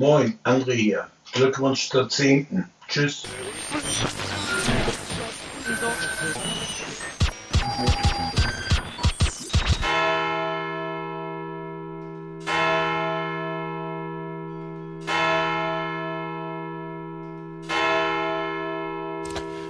[0.00, 1.08] Moin, André hier.
[1.32, 2.64] Glückwunsch zur 10.
[2.88, 3.24] Tschüss.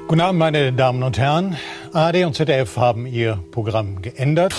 [0.07, 1.57] Guten Abend, meine Damen und Herren.
[1.93, 4.55] ARD und ZDF haben ihr Programm geändert.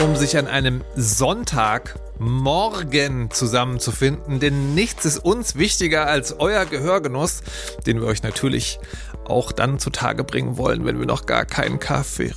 [0.00, 7.42] Um sich an einem Sonntagmorgen zusammenzufinden, denn nichts ist uns wichtiger als euer Gehörgenuss,
[7.84, 8.78] den wir euch natürlich
[9.24, 12.32] auch dann zutage bringen wollen, wenn wir noch gar keinen Kaffee.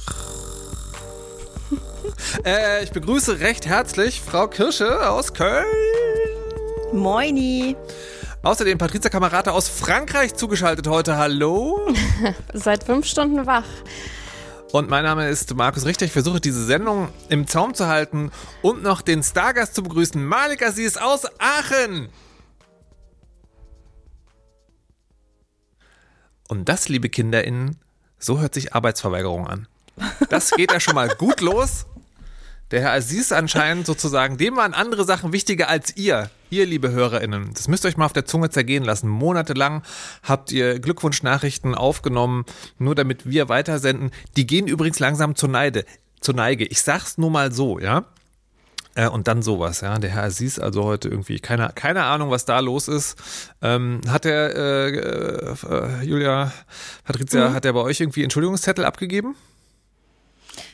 [2.45, 5.67] äh, ich begrüße recht herzlich Frau Kirsche aus Köln.
[6.93, 7.75] Moini.
[8.41, 11.17] Außerdem Patricia Kamerate aus Frankreich zugeschaltet heute.
[11.17, 11.79] Hallo.
[12.53, 13.67] Seit fünf Stunden wach.
[14.71, 16.05] Und mein Name ist Markus Richter.
[16.05, 20.23] Ich versuche diese Sendung im Zaum zu halten und noch den Stargast zu begrüßen.
[20.23, 22.07] Malik Aziz aus Aachen.
[26.47, 27.77] Und das, liebe KinderInnen,
[28.17, 29.67] so hört sich Arbeitsverweigerung an.
[30.29, 31.85] Das geht ja schon mal gut los.
[32.71, 37.53] Der Herr Aziz anscheinend sozusagen, dem waren andere Sachen wichtiger als ihr, ihr liebe HörerInnen.
[37.53, 39.09] Das müsst ihr euch mal auf der Zunge zergehen lassen.
[39.09, 39.81] Monatelang
[40.23, 42.45] habt ihr Glückwunschnachrichten aufgenommen,
[42.77, 44.11] nur damit wir weitersenden.
[44.35, 45.85] Die gehen übrigens langsam zur Neide,
[46.19, 46.65] zur Neige.
[46.65, 48.05] Ich sag's nur mal so, ja.
[48.93, 49.97] Äh, und dann sowas, ja.
[49.97, 53.17] Der Herr Aziz also heute irgendwie, keine, keine Ahnung, was da los ist.
[53.61, 56.51] Ähm, hat der, äh, äh, Julia,
[57.05, 57.53] Patricia, mhm.
[57.53, 59.35] hat er bei euch irgendwie Entschuldigungszettel abgegeben?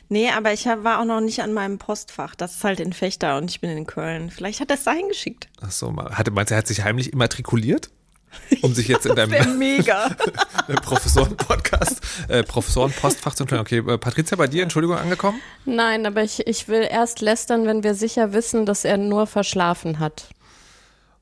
[0.10, 2.36] Nee, aber ich war auch noch nicht an meinem Postfach.
[2.36, 4.32] Das ist halt in Fechter und ich bin in Köln.
[4.32, 5.50] Vielleicht hat er es da hingeschickt.
[5.62, 7.90] Ach so, hatte, meinst du, er hat sich heimlich immatrikuliert?
[8.62, 10.10] Um sich jetzt in deinem mega.
[10.84, 13.62] Professoren-Podcast, äh, Professoren-Postfach zu entscheiden.
[13.62, 15.42] Okay, äh, Patricia, bei dir, Entschuldigung, angekommen?
[15.66, 20.00] Nein, aber ich, ich will erst lästern, wenn wir sicher wissen, dass er nur verschlafen
[20.00, 20.30] hat.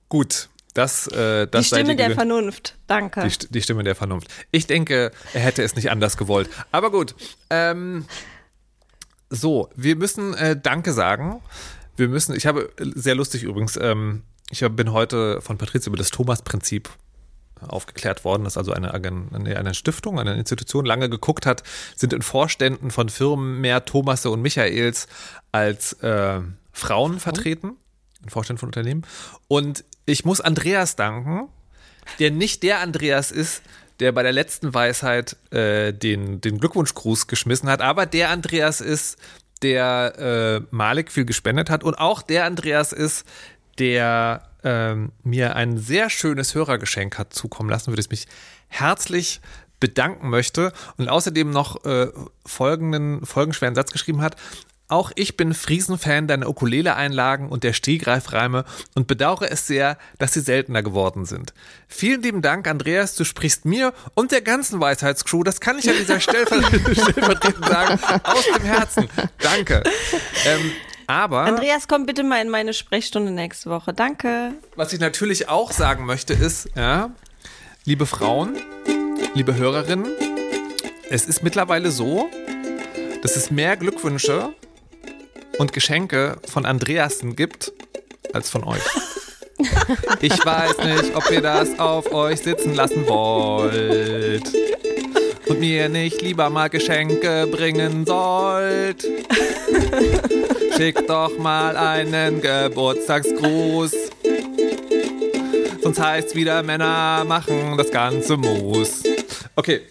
[0.10, 3.26] Gut, das, äh, das die Stimme der Vernunft, danke.
[3.28, 4.28] Die, die, Stimme der Vernunft.
[4.52, 6.50] Ich denke, er hätte es nicht anders gewollt.
[6.72, 7.16] Aber gut,
[7.50, 8.06] ähm,
[9.30, 11.42] so, wir müssen äh, Danke sagen.
[11.98, 16.12] Wir müssen, ich habe sehr lustig übrigens, ähm, ich bin heute von Patrizia über das
[16.12, 16.90] Thomas-Prinzip
[17.62, 21.64] aufgeklärt worden, dass also eine, eine, eine Stiftung, eine Institution lange geguckt hat,
[21.96, 25.08] sind in Vorständen von Firmen mehr Thomasse und Michaels
[25.52, 27.78] als äh, Frauen vertreten,
[28.24, 29.06] in Vorständen von Unternehmen.
[29.48, 31.50] Und ich muss Andreas danken,
[32.20, 33.62] der nicht der Andreas ist,
[34.00, 39.18] der bei der letzten Weisheit äh, den, den Glückwunschgruß geschmissen hat, aber der Andreas ist,
[39.62, 41.84] der äh, Malik viel gespendet hat.
[41.84, 43.26] Und auch der Andreas ist,
[43.80, 48.28] der ähm, mir ein sehr schönes Hörergeschenk hat zukommen lassen, würde ich mich
[48.68, 49.42] herzlich
[49.80, 50.72] bedanken möchte.
[50.98, 52.08] Und außerdem noch äh,
[52.46, 54.36] folgenden folgenschweren Satz geschrieben hat.
[54.88, 60.42] Auch ich bin Friesenfan deiner Ukulele-Einlagen und der Stehgreifreime und bedauere es sehr, dass sie
[60.42, 61.56] seltener geworden sind.
[61.88, 63.16] Vielen lieben Dank, Andreas.
[63.16, 68.00] Du sprichst mir und der ganzen Weisheitscrew, das kann ich an dieser Stelle stellvertretend sagen,
[68.24, 69.10] aus dem Herzen.
[69.40, 69.82] Danke.
[70.46, 70.72] Ähm,
[71.08, 71.42] aber.
[71.42, 73.92] Andreas, komm bitte mal in meine Sprechstunde nächste Woche.
[73.92, 74.54] Danke.
[74.76, 77.10] Was ich natürlich auch sagen möchte ist, ja,
[77.86, 78.56] liebe Frauen,
[79.34, 80.12] liebe Hörerinnen,
[81.10, 82.30] es ist mittlerweile so,
[83.24, 84.54] dass es mehr Glückwünsche
[85.58, 87.74] und Geschenke von Andreasen gibt
[88.34, 88.82] als von euch.
[90.22, 94.52] Ich weiß nicht, ob ihr das auf euch sitzen lassen wollt.
[95.48, 99.08] Und mir nicht lieber mal Geschenke bringen sollt.
[100.76, 103.94] Schickt doch mal einen Geburtstagsgruß.
[105.82, 109.04] Sonst heißt's wieder, Männer machen das ganze Mus.
[109.56, 109.82] Okay,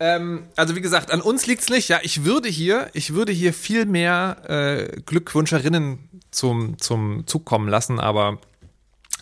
[0.00, 1.88] ähm, also wie gesagt, an uns liegt's nicht.
[1.88, 7.68] Ja, ich würde hier, ich würde hier viel mehr äh, Glückwünscherinnen zum, zum Zug kommen
[7.68, 8.38] lassen, aber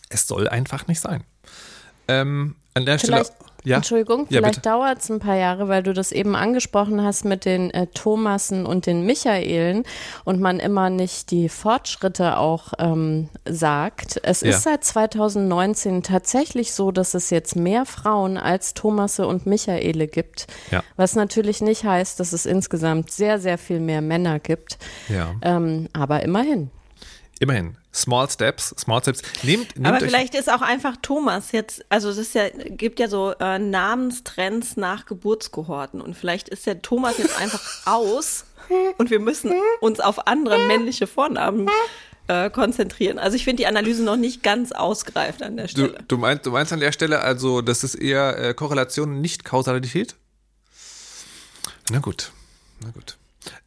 [0.09, 1.25] es soll einfach nicht sein.
[2.06, 3.48] Ähm, an der Vielleicht Stelle.
[3.69, 3.77] Ja?
[3.77, 7.45] Entschuldigung, vielleicht ja, dauert es ein paar Jahre, weil du das eben angesprochen hast mit
[7.45, 9.84] den äh, Thomasen und den Michaelen
[10.25, 14.21] und man immer nicht die Fortschritte auch ähm, sagt.
[14.23, 14.51] Es ja.
[14.51, 20.47] ist seit 2019 tatsächlich so, dass es jetzt mehr Frauen als Thomase und Michaele gibt.
[20.70, 20.82] Ja.
[20.97, 24.79] Was natürlich nicht heißt, dass es insgesamt sehr, sehr viel mehr Männer gibt.
[25.09, 25.35] Ja.
[25.43, 26.70] Ähm, aber immerhin.
[27.38, 27.76] Immerhin.
[27.93, 29.23] Small Steps, Small Steps.
[29.43, 33.08] Nehmt, nehmt Aber vielleicht ist auch einfach Thomas jetzt, also es ist ja, gibt ja
[33.08, 38.44] so äh, Namenstrends nach Geburtskohorten und vielleicht ist der Thomas jetzt einfach aus
[38.99, 41.69] und wir müssen uns auf andere männliche Vornamen
[42.29, 43.19] äh, konzentrieren.
[43.19, 45.94] Also ich finde die Analyse noch nicht ganz ausgereift an der Stelle.
[45.94, 49.44] Du, du, meinst, du meinst an der Stelle also, das ist eher äh, Korrelation, nicht
[49.44, 50.14] Kausalität?
[51.91, 52.32] Na gut,
[52.81, 53.17] na gut.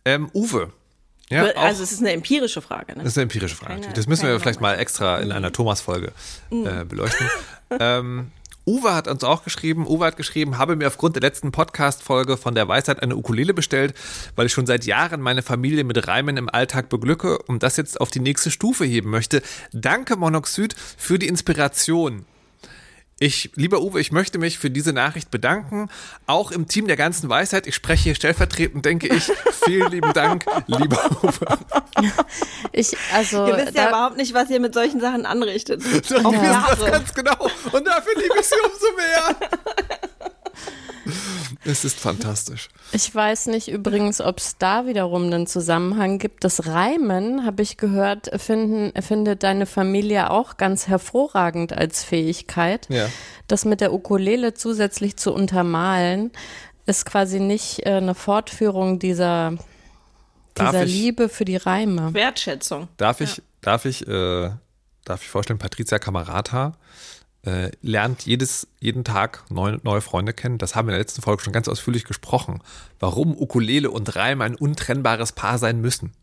[0.05, 0.71] Ähm, Uwe,
[1.31, 2.91] Ja, also es ist eine empirische Frage.
[2.93, 3.03] Ne?
[3.03, 3.81] Das ist eine empirische Frage.
[3.81, 6.11] Keine, das müssen wir vielleicht mal extra in einer Thomas-Folge
[6.49, 6.67] mhm.
[6.67, 7.27] äh, beleuchten.
[7.79, 8.31] ähm,
[8.67, 12.53] Uwe hat uns auch geschrieben, Uwe hat geschrieben, habe mir aufgrund der letzten Podcast-Folge von
[12.53, 13.95] der Weisheit eine Ukulele bestellt,
[14.35, 17.99] weil ich schon seit Jahren meine Familie mit Reimen im Alltag beglücke und das jetzt
[17.99, 19.41] auf die nächste Stufe heben möchte.
[19.73, 22.25] Danke Monoxid für die Inspiration.
[23.21, 25.89] Ich, lieber Uwe, ich möchte mich für diese Nachricht bedanken.
[26.25, 27.67] Auch im Team der ganzen Weisheit.
[27.67, 29.31] Ich spreche hier stellvertretend, denke ich.
[29.63, 31.59] Vielen lieben Dank, lieber Uwe.
[32.71, 35.83] Ich, also, ihr wisst ja überhaupt nicht, was ihr mit solchen Sachen anrichtet.
[36.09, 36.31] Doch, ja.
[36.31, 37.47] wir wissen das ganz genau.
[37.71, 39.35] Und dafür liebe ich sie umso mehr.
[41.63, 42.69] Es ist fantastisch.
[42.91, 46.43] Ich weiß nicht übrigens, ob es da wiederum einen Zusammenhang gibt.
[46.43, 52.87] Das Reimen, habe ich gehört, finden, findet deine Familie auch ganz hervorragend als Fähigkeit.
[52.89, 53.07] Ja.
[53.47, 56.31] Das mit der Ukulele zusätzlich zu untermalen,
[56.87, 59.53] ist quasi nicht äh, eine Fortführung dieser,
[60.57, 62.13] dieser ich, Liebe für die Reime.
[62.13, 62.87] Wertschätzung.
[62.97, 63.43] Darf ich, ja.
[63.61, 64.49] darf ich, äh,
[65.05, 66.73] darf ich vorstellen, Patricia Kamerata
[67.43, 70.57] äh, lernt jedes, jeden Tag neue, neue Freunde kennen.
[70.57, 72.61] Das haben wir in der letzten Folge schon ganz ausführlich gesprochen.
[72.99, 76.13] Warum Ukulele und Reim ein untrennbares Paar sein müssen.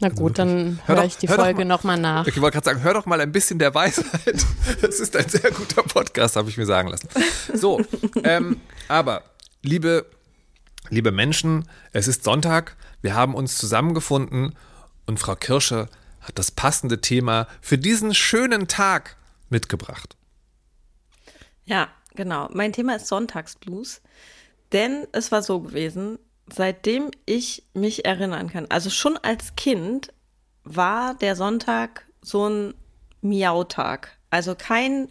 [0.00, 2.26] Na gut, dann höre ich die hör Folge nochmal noch nach.
[2.26, 4.44] Ich wollte gerade sagen, hör doch mal ein bisschen der Weisheit.
[4.82, 7.08] Das ist ein sehr guter Podcast, habe ich mir sagen lassen.
[7.54, 7.80] So,
[8.24, 9.22] ähm, aber
[9.62, 10.04] liebe,
[10.90, 14.54] liebe Menschen, es ist Sonntag, wir haben uns zusammengefunden
[15.06, 15.88] und Frau Kirsche
[16.20, 19.15] hat das passende Thema für diesen schönen Tag
[19.48, 20.16] mitgebracht.
[21.64, 22.48] Ja, genau.
[22.52, 24.02] Mein Thema ist Sonntagsblues,
[24.72, 26.18] denn es war so gewesen,
[26.52, 30.12] seitdem ich mich erinnern kann, also schon als Kind
[30.64, 32.74] war der Sonntag so ein
[33.20, 34.16] Miautag.
[34.30, 35.10] Also kein,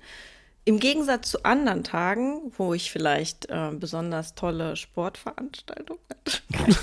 [0.65, 6.41] im Gegensatz zu anderen Tagen, wo ich vielleicht äh, besonders tolle Sportveranstaltungen hatte.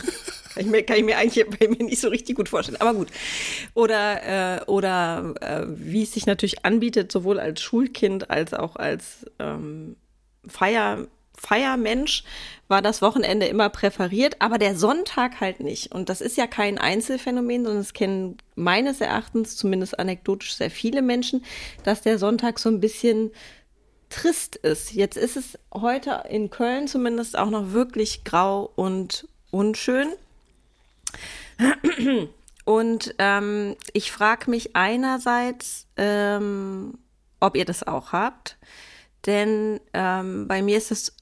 [0.55, 2.79] Kann ich mir, kann ich mir eigentlich bei mir nicht so richtig gut vorstellen.
[2.79, 3.09] Aber gut.
[3.73, 9.25] Oder, äh, oder äh, wie es sich natürlich anbietet, sowohl als Schulkind als auch als
[9.39, 9.97] ähm,
[10.47, 11.07] Feier,
[11.39, 12.25] Feiermensch,
[12.69, 15.93] war das Wochenende immer präferiert, aber der Sonntag halt nicht.
[15.93, 21.01] Und das ist ja kein Einzelfenomen, sondern es kennen meines Erachtens, zumindest anekdotisch, sehr viele
[21.01, 21.45] Menschen,
[21.83, 23.31] dass der Sonntag so ein bisschen
[24.13, 24.93] trist ist.
[24.93, 30.09] Jetzt ist es heute in Köln zumindest auch noch wirklich grau und unschön.
[32.65, 36.99] Und ähm, ich frage mich einerseits, ähm,
[37.41, 38.57] ob ihr das auch habt.
[39.27, 41.17] Denn ähm, bei mir ist es,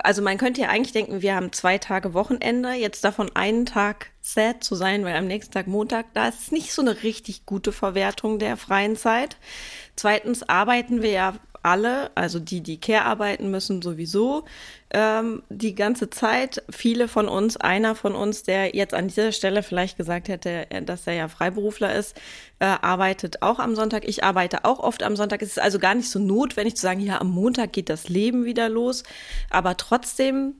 [0.00, 4.10] also man könnte ja eigentlich denken, wir haben zwei Tage Wochenende, jetzt davon einen Tag
[4.20, 7.46] sad zu sein, weil am nächsten Tag Montag, da ist es nicht so eine richtig
[7.46, 9.36] gute Verwertung der freien Zeit.
[9.96, 14.44] Zweitens arbeiten wir ja alle, also die, die Care arbeiten müssen sowieso
[14.90, 16.62] ähm, die ganze Zeit.
[16.70, 21.06] Viele von uns, einer von uns, der jetzt an dieser Stelle vielleicht gesagt hätte, dass
[21.06, 22.16] er ja Freiberufler ist,
[22.58, 24.06] äh, arbeitet auch am Sonntag.
[24.06, 25.42] Ich arbeite auch oft am Sonntag.
[25.42, 28.44] Es ist also gar nicht so notwendig zu sagen, ja, am Montag geht das Leben
[28.44, 29.04] wieder los.
[29.50, 30.56] Aber trotzdem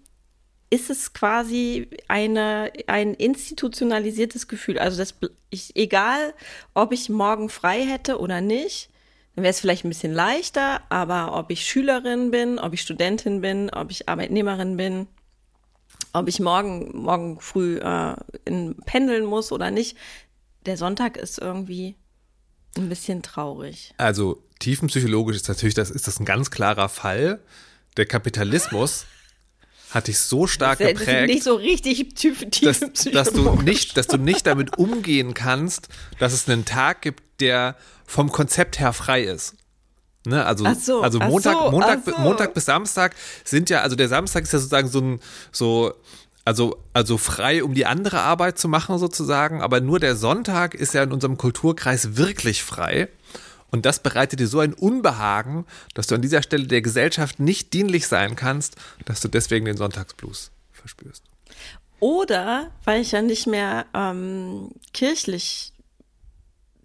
[0.70, 4.78] ist es quasi eine, ein institutionalisiertes Gefühl.
[4.78, 5.14] Also das,
[5.50, 6.32] ich, egal,
[6.72, 8.88] ob ich morgen frei hätte oder nicht,
[9.34, 13.40] dann wäre es vielleicht ein bisschen leichter, aber ob ich Schülerin bin, ob ich Studentin
[13.40, 15.06] bin, ob ich Arbeitnehmerin bin,
[16.12, 18.14] ob ich morgen, morgen früh äh,
[18.44, 19.96] in pendeln muss oder nicht,
[20.67, 21.96] der Sonntag ist irgendwie
[22.76, 23.94] ein bisschen traurig.
[23.96, 27.41] Also tiefenpsychologisch ist natürlich das, ist das ein ganz klarer Fall.
[27.96, 29.06] Der Kapitalismus
[29.93, 31.08] hat dich so stark das geprägt.
[31.08, 35.34] Das nicht so richtig tief, tief dass, dass du nicht, dass du nicht damit umgehen
[35.34, 39.55] kannst, dass es einen Tag gibt, der vom Konzept her frei ist.
[40.25, 42.13] Ne, also, so, also Montag, so, Montag, so.
[42.19, 45.20] Montag bis Samstag sind ja, also der Samstag ist ja sozusagen so ein,
[45.51, 45.94] so,
[46.44, 50.94] also, also frei, um die andere Arbeit zu machen sozusagen, aber nur der Sonntag ist
[50.94, 53.08] ja in unserem Kulturkreis wirklich frei.
[53.72, 57.72] Und das bereitet dir so ein Unbehagen, dass du an dieser Stelle der Gesellschaft nicht
[57.72, 58.76] dienlich sein kannst,
[59.06, 61.24] dass du deswegen den Sonntagsblues verspürst.
[61.98, 65.72] Oder weil ich ja nicht mehr ähm, kirchlich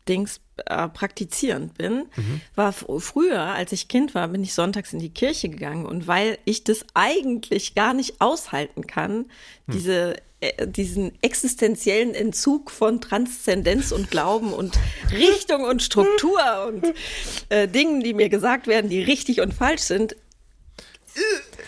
[0.08, 2.42] Dings äh, praktizierend bin, mhm.
[2.56, 6.38] war früher, als ich Kind war, bin ich sonntags in die Kirche gegangen und weil
[6.46, 9.18] ich das eigentlich gar nicht aushalten kann,
[9.68, 9.72] mhm.
[9.72, 14.78] diese äh, diesen existenziellen Entzug von Transzendenz und Glauben und
[15.12, 16.94] Richtung und Struktur und
[17.50, 20.16] äh, Dingen, die mir gesagt werden, die richtig und falsch sind,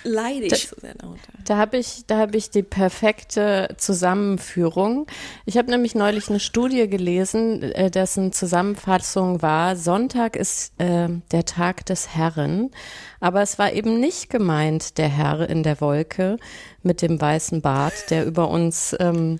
[0.04, 1.32] leide ich so sehr darunter.
[1.46, 5.08] Da habe ich, da habe ich die perfekte Zusammenführung.
[5.46, 11.46] Ich habe nämlich neulich eine Studie gelesen, äh, dessen Zusammenfassung war: Sonntag ist äh, der
[11.46, 12.72] Tag des Herren,
[13.20, 16.38] aber es war eben nicht gemeint der Herr in der Wolke
[16.84, 19.40] mit dem weißen Bart, der über uns ähm,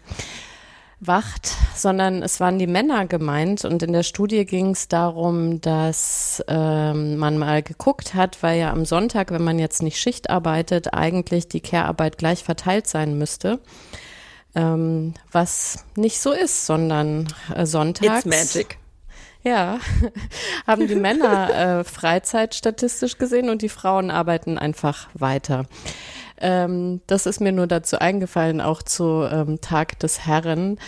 [1.00, 3.64] wacht, sondern es waren die Männer gemeint.
[3.66, 8.72] Und in der Studie ging es darum, dass ähm, man mal geguckt hat, weil ja
[8.72, 13.60] am Sonntag, wenn man jetzt nicht Schicht arbeitet, eigentlich die Care-Arbeit gleich verteilt sein müsste.
[14.56, 18.26] Ähm, was nicht so ist, sondern äh, sonntags.
[18.26, 18.78] It's magic.
[19.42, 19.80] Ja,
[20.68, 25.66] haben die Männer äh, Freizeit statistisch gesehen und die Frauen arbeiten einfach weiter.
[26.42, 30.80] Ähm, das ist mir nur dazu eingefallen, auch zu ähm, Tag des Herren.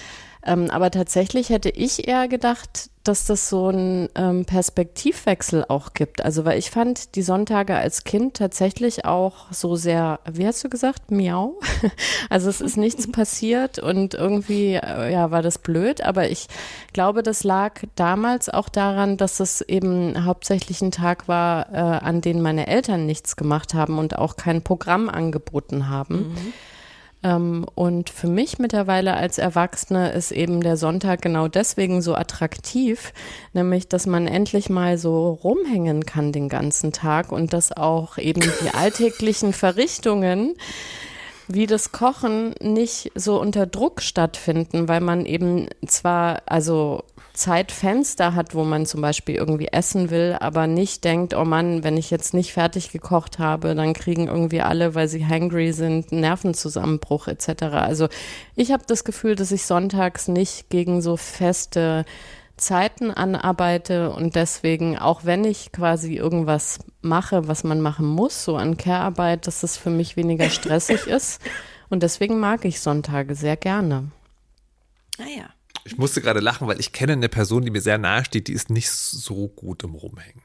[0.45, 6.23] Ähm, aber tatsächlich hätte ich eher gedacht, dass das so einen ähm, Perspektivwechsel auch gibt.
[6.23, 10.69] Also, weil ich fand die Sonntage als Kind tatsächlich auch so sehr, wie hast du
[10.69, 11.59] gesagt, miau.
[12.29, 16.01] Also es ist nichts passiert und irgendwie, äh, ja, war das blöd.
[16.01, 16.47] Aber ich
[16.93, 22.21] glaube, das lag damals auch daran, dass es eben hauptsächlich ein Tag war, äh, an
[22.21, 26.29] den meine Eltern nichts gemacht haben und auch kein Programm angeboten haben.
[26.29, 26.53] Mhm.
[27.23, 33.13] Ähm, und für mich mittlerweile als Erwachsene ist eben der Sonntag genau deswegen so attraktiv,
[33.53, 38.41] nämlich dass man endlich mal so rumhängen kann den ganzen Tag und dass auch eben
[38.41, 40.55] die alltäglichen Verrichtungen
[41.47, 48.55] wie das Kochen nicht so unter Druck stattfinden, weil man eben zwar, also Zeitfenster hat,
[48.55, 52.33] wo man zum Beispiel irgendwie essen will, aber nicht denkt, oh Mann, wenn ich jetzt
[52.33, 57.63] nicht fertig gekocht habe, dann kriegen irgendwie alle, weil sie hangry sind, Nervenzusammenbruch etc.
[57.73, 58.09] Also
[58.55, 62.05] ich habe das Gefühl, dass ich sonntags nicht gegen so feste
[62.57, 68.55] Zeiten anarbeite und deswegen, auch wenn ich quasi irgendwas mache, was man machen muss, so
[68.55, 71.41] an Care-Arbeit, dass es für mich weniger stressig ist.
[71.89, 74.11] Und deswegen mag ich Sonntage sehr gerne.
[75.17, 75.45] Naja.
[75.47, 78.47] Ah ich musste gerade lachen, weil ich kenne eine Person, die mir sehr nahe steht,
[78.47, 80.41] die ist nicht so gut im Rumhängen.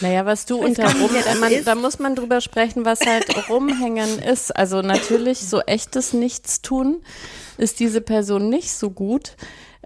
[0.00, 4.54] Naja, was du unter Rumhängen, da muss man drüber sprechen, was halt Rumhängen ist.
[4.54, 7.02] Also natürlich so echtes Nichtstun
[7.58, 9.36] ist diese Person nicht so gut.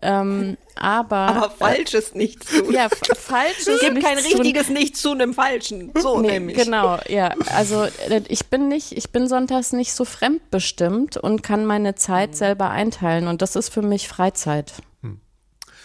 [0.02, 2.70] Ähm, aber, aber falsches äh, Nichtstun.
[2.70, 5.90] Ja, falsches Es gibt kein richtiges Nichtstun im Falschen.
[5.96, 6.58] So nee, nämlich.
[6.58, 7.34] Genau, ja.
[7.54, 12.30] Also äh, ich bin nicht, ich bin sonntags nicht so fremdbestimmt und kann meine Zeit
[12.30, 12.34] mhm.
[12.34, 14.74] selber einteilen und das ist für mich Freizeit.
[15.02, 15.20] Hm.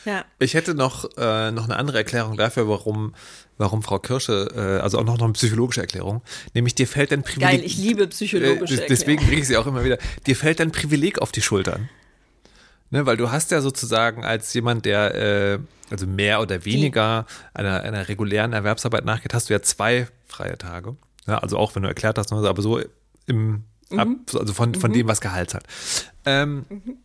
[0.03, 0.25] Ja.
[0.39, 3.15] Ich hätte noch, äh, noch eine andere Erklärung dafür, warum,
[3.58, 6.22] warum Frau Kirsche, äh, also auch noch, noch eine psychologische Erklärung,
[6.53, 7.50] nämlich dir fällt ein Privileg.
[7.50, 10.00] Geil, ich liebe psychologische äh, Deswegen bringe ich sie auch immer wieder.
[10.27, 11.88] Dir fällt ein Privileg auf die Schultern.
[12.91, 17.81] Ne, weil du hast ja sozusagen als jemand, der äh, also mehr oder weniger einer,
[17.83, 20.98] einer regulären Erwerbsarbeit nachgeht, hast du ja zwei freie Tage.
[21.25, 22.81] Ja, also auch wenn du erklärt hast, ne, aber so
[23.27, 24.00] im mhm.
[24.00, 24.07] Ab,
[24.38, 24.95] also von, von mhm.
[24.95, 25.63] dem, was Gehalt hat.
[26.25, 26.98] Ähm, mhm.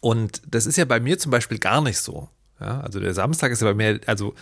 [0.00, 2.28] Und das ist ja bei mir zum Beispiel gar nicht so.
[2.60, 4.34] Ja, also der Samstag ist ja bei mir, also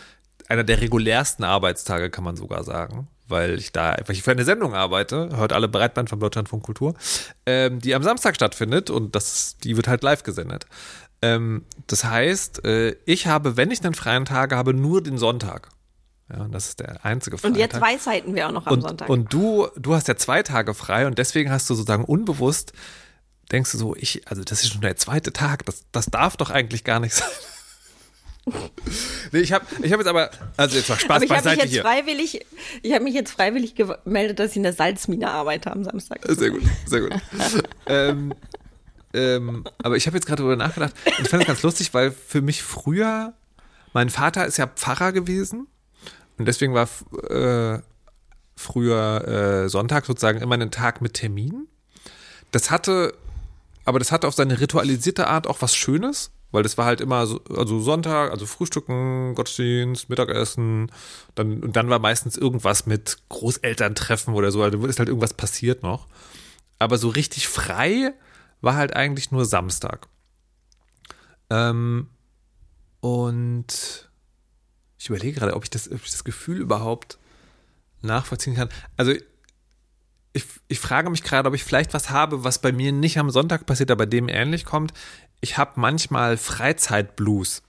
[0.49, 4.75] einer der regulärsten Arbeitstage, kann man sogar sagen weil ich da einfach für eine Sendung
[4.75, 6.95] arbeite, hört alle Breitband von Deutschlandfunk Kultur,
[7.47, 10.67] ähm, die am Samstag stattfindet und das, die wird halt live gesendet.
[11.23, 15.69] Ähm, das heißt, äh, ich habe, wenn ich einen freien Tag habe, nur den Sonntag.
[16.33, 17.81] Ja, und das ist der einzige freie Und jetzt.
[17.81, 19.09] Weisheiten wir auch noch am und, Sonntag.
[19.09, 22.73] Und du, du hast ja zwei Tage frei und deswegen hast du sozusagen unbewusst,
[23.51, 26.51] denkst du so, ich, also das ist schon der zweite Tag, das, das darf doch
[26.51, 27.29] eigentlich gar nicht sein
[29.33, 31.65] nee, ich habe ich hab jetzt aber, also jetzt mal Spaß aber ich beiseite mich
[31.65, 31.83] jetzt hier.
[31.83, 32.47] Freiwillig,
[32.83, 36.21] ich habe mich jetzt freiwillig gemeldet, dass ich in der Salzmine arbeite am Samstag.
[36.27, 37.15] Sehr gut, sehr gut.
[37.87, 38.35] ähm,
[39.13, 42.13] ähm, aber ich habe jetzt gerade darüber nachgedacht und ich fand das ganz lustig, weil
[42.13, 43.35] für mich früher,
[43.93, 45.67] mein Vater ist ja Pfarrer gewesen
[46.39, 46.89] und deswegen war
[47.29, 47.81] äh,
[48.57, 51.67] früher äh, Sonntag sozusagen immer ein Tag mit Termin.
[52.51, 53.15] Das hatte,
[53.85, 57.27] aber das hatte auf seine ritualisierte Art auch was Schönes weil das war halt immer
[57.27, 60.91] so, also Sonntag, also Frühstücken, Gottesdienst, Mittagessen,
[61.35, 65.83] dann, und dann war meistens irgendwas mit Großelterntreffen oder so, also ist halt irgendwas passiert
[65.83, 66.09] noch.
[66.79, 68.15] Aber so richtig frei
[68.61, 70.09] war halt eigentlich nur Samstag.
[71.51, 72.09] Ähm,
[73.01, 74.09] und
[74.99, 77.19] ich überlege gerade, ob ich das, ob ich das Gefühl überhaupt
[78.03, 78.69] nachvollziehen kann.
[78.97, 79.13] Also
[80.33, 83.31] ich, ich frage mich gerade, ob ich vielleicht was habe, was bei mir nicht am
[83.31, 84.93] Sonntag passiert, aber dem ähnlich kommt
[85.41, 87.63] ich habe manchmal Freizeitblues.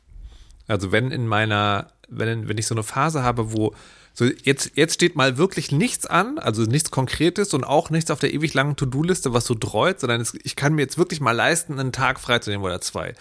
[0.68, 3.74] Also wenn in meiner, wenn, wenn ich so eine Phase habe, wo
[4.14, 8.20] so jetzt, jetzt steht mal wirklich nichts an, also nichts Konkretes und auch nichts auf
[8.20, 11.32] der ewig langen To-Do-Liste, was so dreut, sondern es, ich kann mir jetzt wirklich mal
[11.32, 13.16] leisten, einen Tag freizunehmen oder zwei.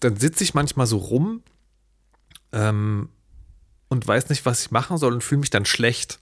[0.00, 1.42] Dann sitze ich manchmal so rum
[2.52, 3.08] ähm,
[3.88, 6.20] und weiß nicht, was ich machen soll und fühle mich dann schlecht,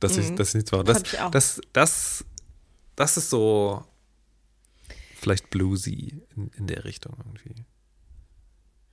[0.00, 0.22] dass mhm.
[0.22, 0.84] ich, dass ich nichts mache.
[0.84, 2.24] Das, das, das,
[2.96, 3.84] das ist so,
[5.26, 7.64] vielleicht bluesy in, in der Richtung irgendwie.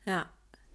[0.04, 0.26] Ja.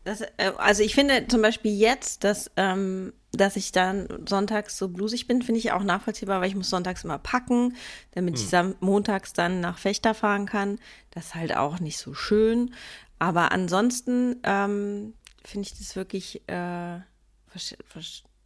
[0.05, 4.89] Das, äh, also ich finde zum Beispiel jetzt, dass, ähm, dass ich dann sonntags so
[4.89, 7.75] blusig bin, finde ich auch nachvollziehbar, weil ich muss sonntags immer packen,
[8.13, 10.79] damit ich sam- montags dann nach Fechter fahren kann.
[11.11, 12.73] Das ist halt auch nicht so schön.
[13.19, 17.01] Aber ansonsten ähm, finde ich das wirklich, äh,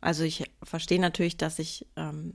[0.01, 2.33] also ich verstehe natürlich, dass ich ähm,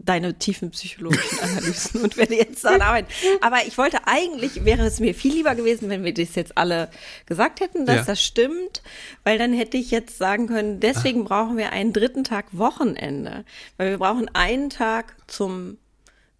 [0.00, 3.08] deine tiefen psychologischen Analysen und werde jetzt daran arbeiten.
[3.40, 6.88] Aber ich wollte eigentlich, wäre es mir viel lieber gewesen, wenn wir das jetzt alle
[7.26, 8.04] gesagt hätten, dass Ja.
[8.04, 8.82] das stimmt,
[9.24, 13.44] weil dann hätte ich jetzt sagen können, deswegen brauchen wir einen dritten Tag Wochenende,
[13.76, 15.78] weil wir brauchen einen Tag zum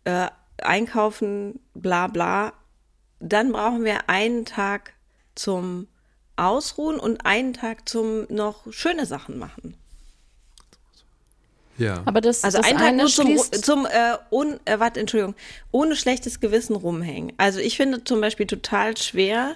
[0.04, 0.28] äh,
[0.62, 2.52] Einkaufen, bla bla.
[3.20, 4.92] Dann brauchen wir einen Tag
[5.34, 5.88] zum
[6.36, 9.76] Ausruhen und einen Tag zum noch schöne Sachen machen.
[11.78, 12.02] Ja.
[12.04, 15.34] Aber das, Also das einen Tag nur zum, zum äh, un, äh, warte, Entschuldigung,
[15.70, 17.32] ohne schlechtes Gewissen rumhängen.
[17.36, 19.54] Also ich finde zum Beispiel total schwer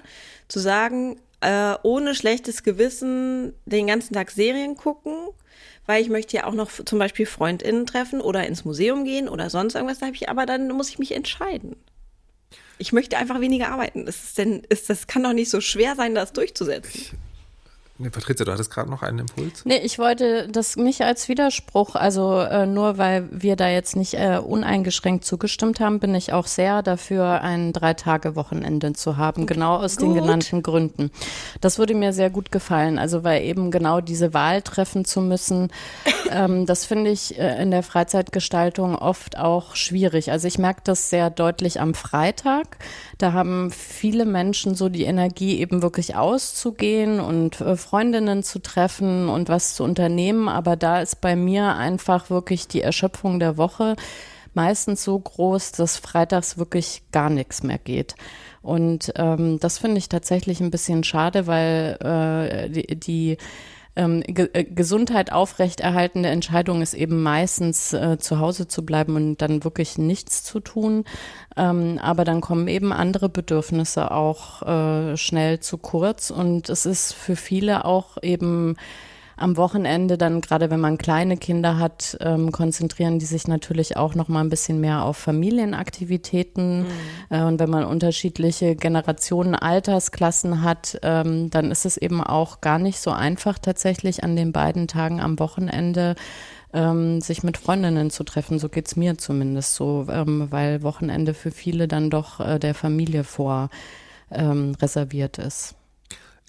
[0.48, 5.14] zu sagen, äh, ohne schlechtes Gewissen den ganzen Tag Serien gucken,
[5.86, 9.50] weil ich möchte ja auch noch zum Beispiel FreundInnen treffen oder ins Museum gehen oder
[9.50, 9.98] sonst irgendwas.
[9.98, 11.76] Da habe ich, aber dann muss ich mich entscheiden.
[12.78, 14.06] Ich möchte einfach weniger arbeiten.
[14.06, 17.18] Ist denn, ist, das kann doch nicht so schwer sein, das durchzusetzen.
[18.02, 19.64] Nee, Patrizia, du hattest gerade noch einen Impuls.
[19.64, 24.14] Nee, ich wollte das nicht als Widerspruch, also äh, nur weil wir da jetzt nicht
[24.14, 29.98] äh, uneingeschränkt zugestimmt haben, bin ich auch sehr dafür, ein Drei-Tage-Wochenende zu haben, genau aus
[29.98, 30.22] den Gut.
[30.22, 31.12] genannten Gründen.
[31.60, 35.70] Das würde mir sehr gut gefallen, also weil eben genau diese Wahl treffen zu müssen,
[36.32, 40.32] ähm, das finde ich äh, in der Freizeitgestaltung oft auch schwierig.
[40.32, 42.78] Also ich merke das sehr deutlich am Freitag.
[43.18, 49.28] Da haben viele Menschen so die Energie, eben wirklich auszugehen und äh, Freundinnen zu treffen
[49.28, 50.48] und was zu unternehmen.
[50.48, 53.96] Aber da ist bei mir einfach wirklich die Erschöpfung der Woche
[54.54, 58.14] meistens so groß, dass freitags wirklich gar nichts mehr geht.
[58.62, 63.36] Und ähm, das finde ich tatsächlich ein bisschen schade, weil äh, die, die
[63.96, 69.42] ähm, Ge äh, Gesundheit aufrechterhaltende Entscheidung ist eben meistens äh, zu Hause zu bleiben und
[69.42, 71.04] dann wirklich nichts zu tun.
[71.56, 77.12] Ähm, aber dann kommen eben andere Bedürfnisse auch äh, schnell zu kurz und es ist
[77.12, 78.76] für viele auch eben
[79.36, 84.14] am Wochenende dann, gerade wenn man kleine Kinder hat, ähm, konzentrieren die sich natürlich auch
[84.14, 86.86] noch mal ein bisschen mehr auf Familienaktivitäten.
[87.30, 92.78] Äh, und wenn man unterschiedliche Generationen, Altersklassen hat, ähm, dann ist es eben auch gar
[92.78, 96.14] nicht so einfach tatsächlich an den beiden Tagen am Wochenende
[96.72, 98.58] ähm, sich mit Freundinnen zu treffen.
[98.58, 103.24] So geht's mir zumindest so, ähm, weil Wochenende für viele dann doch äh, der Familie
[103.24, 103.68] vor
[104.30, 105.74] ähm, reserviert ist.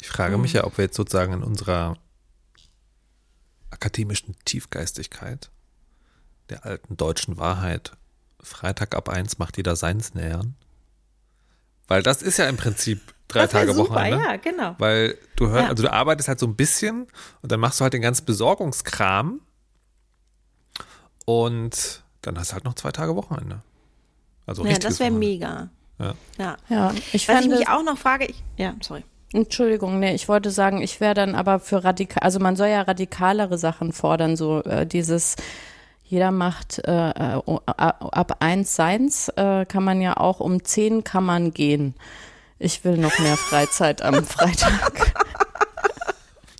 [0.01, 1.95] Ich frage mich ja, ob wir jetzt sozusagen in unserer
[3.83, 5.51] akademischen Tiefgeistigkeit,
[6.49, 7.91] der alten deutschen Wahrheit,
[8.41, 10.55] Freitag ab eins macht jeder seins nähern.
[11.89, 14.23] Weil das ist ja im Prinzip drei Das Tage super, Wochenende.
[14.23, 14.75] ja, genau.
[14.77, 15.69] Weil du hörst, Ja.
[15.69, 17.07] also du arbeitest halt so ein bisschen
[17.41, 19.41] und dann machst du halt den ganzen Besorgungskram
[21.25, 23.61] und dann hast du halt noch zwei Tage Wochenende.
[24.45, 25.69] Also Ja, das wäre mega.
[25.99, 26.15] Ja.
[26.37, 26.57] Ja.
[26.69, 29.03] Ja, ich Was ich mich auch noch frage, ich, ja, sorry.
[29.33, 32.83] Entschuldigung, nee, ich wollte sagen, ich wäre dann aber für radikal, also man soll ja
[32.83, 35.35] radikalere Sachen fordern, so äh, dieses
[36.03, 41.23] jeder macht äh, äh, ab eins seins, äh, kann man ja auch um zehn kann
[41.23, 41.95] man gehen.
[42.59, 45.13] Ich will noch mehr Freizeit am Freitag.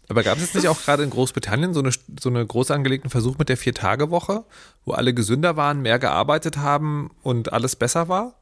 [0.10, 3.12] Aber gab es jetzt nicht auch gerade in Großbritannien so eine, so eine groß angelegten
[3.12, 4.44] Versuch mit der Vier-Tage-Woche,
[4.86, 8.34] wo alle gesünder waren, mehr gearbeitet haben und alles besser war?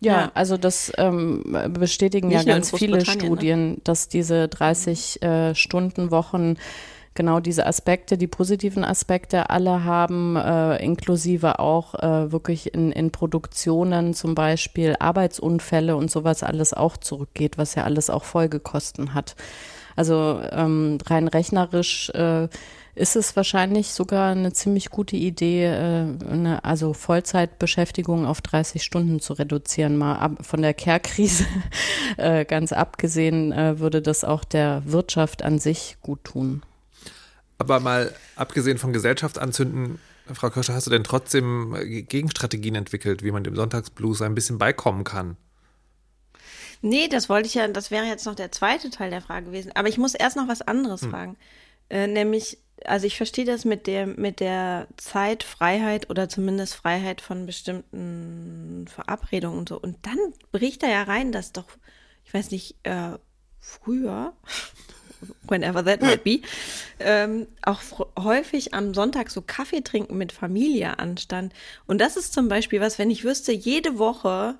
[0.00, 0.30] Ja, Ja.
[0.34, 3.04] also das ähm, bestätigen ja Nicht in ganz viele ne?
[3.06, 6.56] Studien, dass diese 30 äh, Stunden Wochen
[7.14, 13.10] genau diese Aspekte, die positiven Aspekte alle haben, äh, inklusive auch äh, wirklich in, in
[13.10, 19.34] Produktionen zum Beispiel Arbeitsunfälle und sowas alles auch zurückgeht, was ja alles auch Folgekosten hat.
[19.96, 22.48] Also ähm, rein rechnerisch äh,
[22.96, 29.20] ist es wahrscheinlich sogar eine ziemlich gute Idee, äh, eine, also Vollzeitbeschäftigung auf 30 Stunden
[29.20, 29.96] zu reduzieren.
[29.96, 31.44] Mal ab, von der Care-Krise
[32.16, 36.62] äh, ganz abgesehen äh, würde das auch der Wirtschaft an sich gut tun.
[37.58, 39.98] Aber mal abgesehen von Gesellschaftsanzünden,
[40.32, 41.76] Frau Kirscher, hast du denn trotzdem
[42.08, 45.36] Gegenstrategien entwickelt, wie man dem Sonntagsblues ein bisschen beikommen kann?
[46.82, 49.72] Nee, das wollte ich ja, das wäre jetzt noch der zweite Teil der Frage gewesen.
[49.74, 51.36] Aber ich muss erst noch was anderes fragen.
[51.88, 57.46] Äh, nämlich, also ich verstehe das mit der, mit der Zeitfreiheit oder zumindest Freiheit von
[57.46, 59.80] bestimmten Verabredungen und so.
[59.80, 60.18] Und dann
[60.52, 61.66] bricht da ja rein, dass doch,
[62.24, 63.12] ich weiß nicht, äh,
[63.60, 64.34] früher,
[65.48, 66.40] whenever that might be,
[67.00, 67.80] ähm, auch
[68.18, 71.54] häufig am Sonntag so Kaffee trinken mit Familie anstand.
[71.86, 74.56] Und das ist zum Beispiel was, wenn ich wüsste, jede Woche,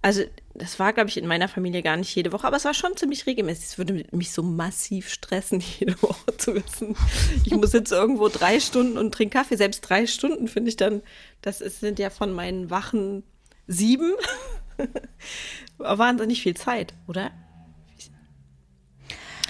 [0.00, 0.22] also
[0.58, 2.96] das war, glaube ich, in meiner Familie gar nicht jede Woche, aber es war schon
[2.96, 3.64] ziemlich regelmäßig.
[3.64, 6.96] Es würde mich so massiv stressen, jede Woche zu wissen.
[7.44, 9.56] Ich muss jetzt irgendwo drei Stunden und trinke Kaffee.
[9.56, 11.02] Selbst drei Stunden finde ich dann,
[11.42, 13.22] das ist, sind ja von meinen Wachen
[13.66, 14.12] sieben.
[15.78, 17.30] Wahnsinnig viel Zeit, oder?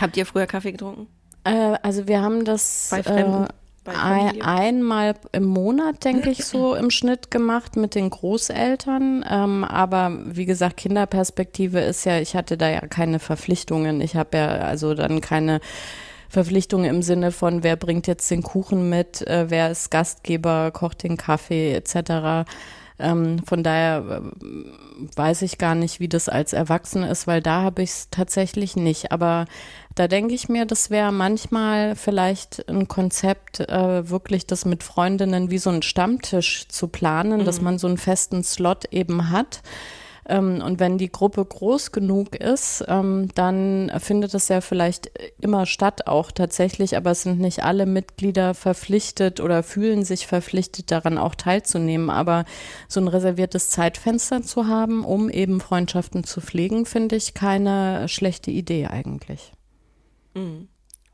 [0.01, 1.09] Habt ihr früher Kaffee getrunken?
[1.45, 3.45] Äh, also wir haben das Bei Fremden?
[3.45, 3.49] Äh,
[3.89, 4.45] Bei Familie?
[4.45, 9.25] einmal im Monat, denke ich, so im Schnitt gemacht mit den Großeltern.
[9.29, 14.01] Ähm, aber wie gesagt, Kinderperspektive ist ja, ich hatte da ja keine Verpflichtungen.
[14.01, 15.61] Ich habe ja also dann keine
[16.29, 21.03] Verpflichtungen im Sinne von, wer bringt jetzt den Kuchen mit, äh, wer ist Gastgeber, kocht
[21.03, 22.47] den Kaffee etc.
[22.99, 27.63] Ähm, von daher äh, weiß ich gar nicht, wie das als Erwachsene ist, weil da
[27.63, 29.13] habe ich es tatsächlich nicht.
[29.13, 29.47] Aber
[29.99, 35.51] da denke ich mir, das wäre manchmal vielleicht ein Konzept, äh, wirklich das mit Freundinnen
[35.51, 39.61] wie so einen Stammtisch zu planen, dass man so einen festen Slot eben hat.
[40.29, 45.67] Ähm, und wenn die Gruppe groß genug ist, ähm, dann findet es ja vielleicht immer
[45.67, 51.19] statt auch tatsächlich, aber es sind nicht alle Mitglieder verpflichtet oder fühlen sich verpflichtet daran
[51.19, 52.09] auch teilzunehmen.
[52.11, 52.45] Aber
[52.87, 58.53] so ein reserviertes Zeitfenster zu haben, um eben Freundschaften zu pflegen, finde ich keine schlechte
[58.53, 59.53] Idee eigentlich.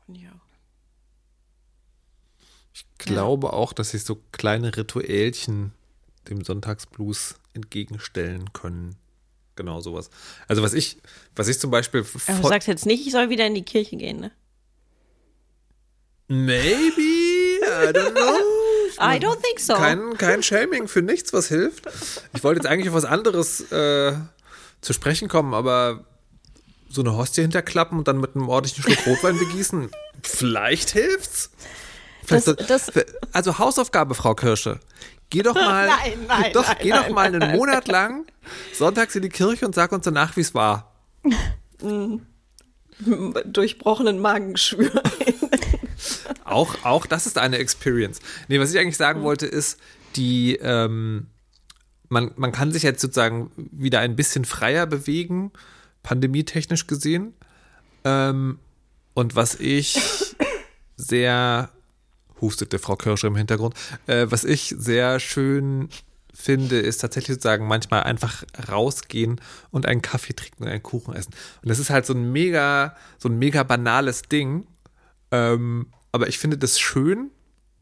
[0.07, 0.31] Ja.
[2.73, 5.71] Ich glaube auch, dass sich so kleine Rituälchen
[6.27, 8.95] dem Sonntagsblues entgegenstellen können.
[9.55, 10.09] Genau sowas.
[10.47, 10.97] Also was ich,
[11.35, 13.95] was ich zum Beispiel Aber du sagst jetzt nicht, ich soll wieder in die Kirche
[13.95, 14.31] gehen, ne?
[16.27, 18.39] Maybe, I don't know.
[18.99, 19.75] I don't think so.
[19.75, 21.85] Kein, kein Shaming für nichts, was hilft.
[22.33, 24.13] Ich wollte jetzt eigentlich auf was anderes äh,
[24.81, 26.05] zu sprechen kommen, aber
[26.89, 29.89] so eine Hostie hinterklappen und dann mit einem ordentlichen Schluck Rotwein begießen,
[30.23, 31.51] vielleicht hilft's.
[32.25, 34.79] Vielleicht Das- so- das- also Hausaufgabe, Frau Kirsche.
[35.29, 38.25] Geh doch mal, Nein, nein, doch, nein, geh doch mal einen Monat lang
[38.73, 40.91] sonntags in die Kirche und sag uns danach, wie es war.
[43.45, 45.03] Durchbrochenen Magengeschwür.
[46.45, 48.19] Auch, auch das ist eine Experience.
[48.47, 49.79] Nee, was ich eigentlich sagen wollte, ist,
[50.15, 51.27] die, ähm,
[52.07, 55.51] man, man kann sich jetzt sozusagen wieder ein bisschen freier bewegen,
[56.05, 57.33] pandemietechnisch gesehen.
[58.03, 58.59] Ähm,
[59.15, 59.97] und was ich
[60.95, 61.69] sehr,
[62.39, 63.73] hustete Frau Kirsche im Hintergrund,
[64.05, 65.89] äh, was ich sehr schön
[66.31, 69.41] finde, ist tatsächlich sozusagen manchmal einfach rausgehen
[69.71, 71.33] und einen Kaffee trinken und einen Kuchen essen.
[71.63, 74.67] Und das ist halt so ein mega, so ein mega banales Ding.
[75.31, 77.31] Ähm, aber ich finde das schön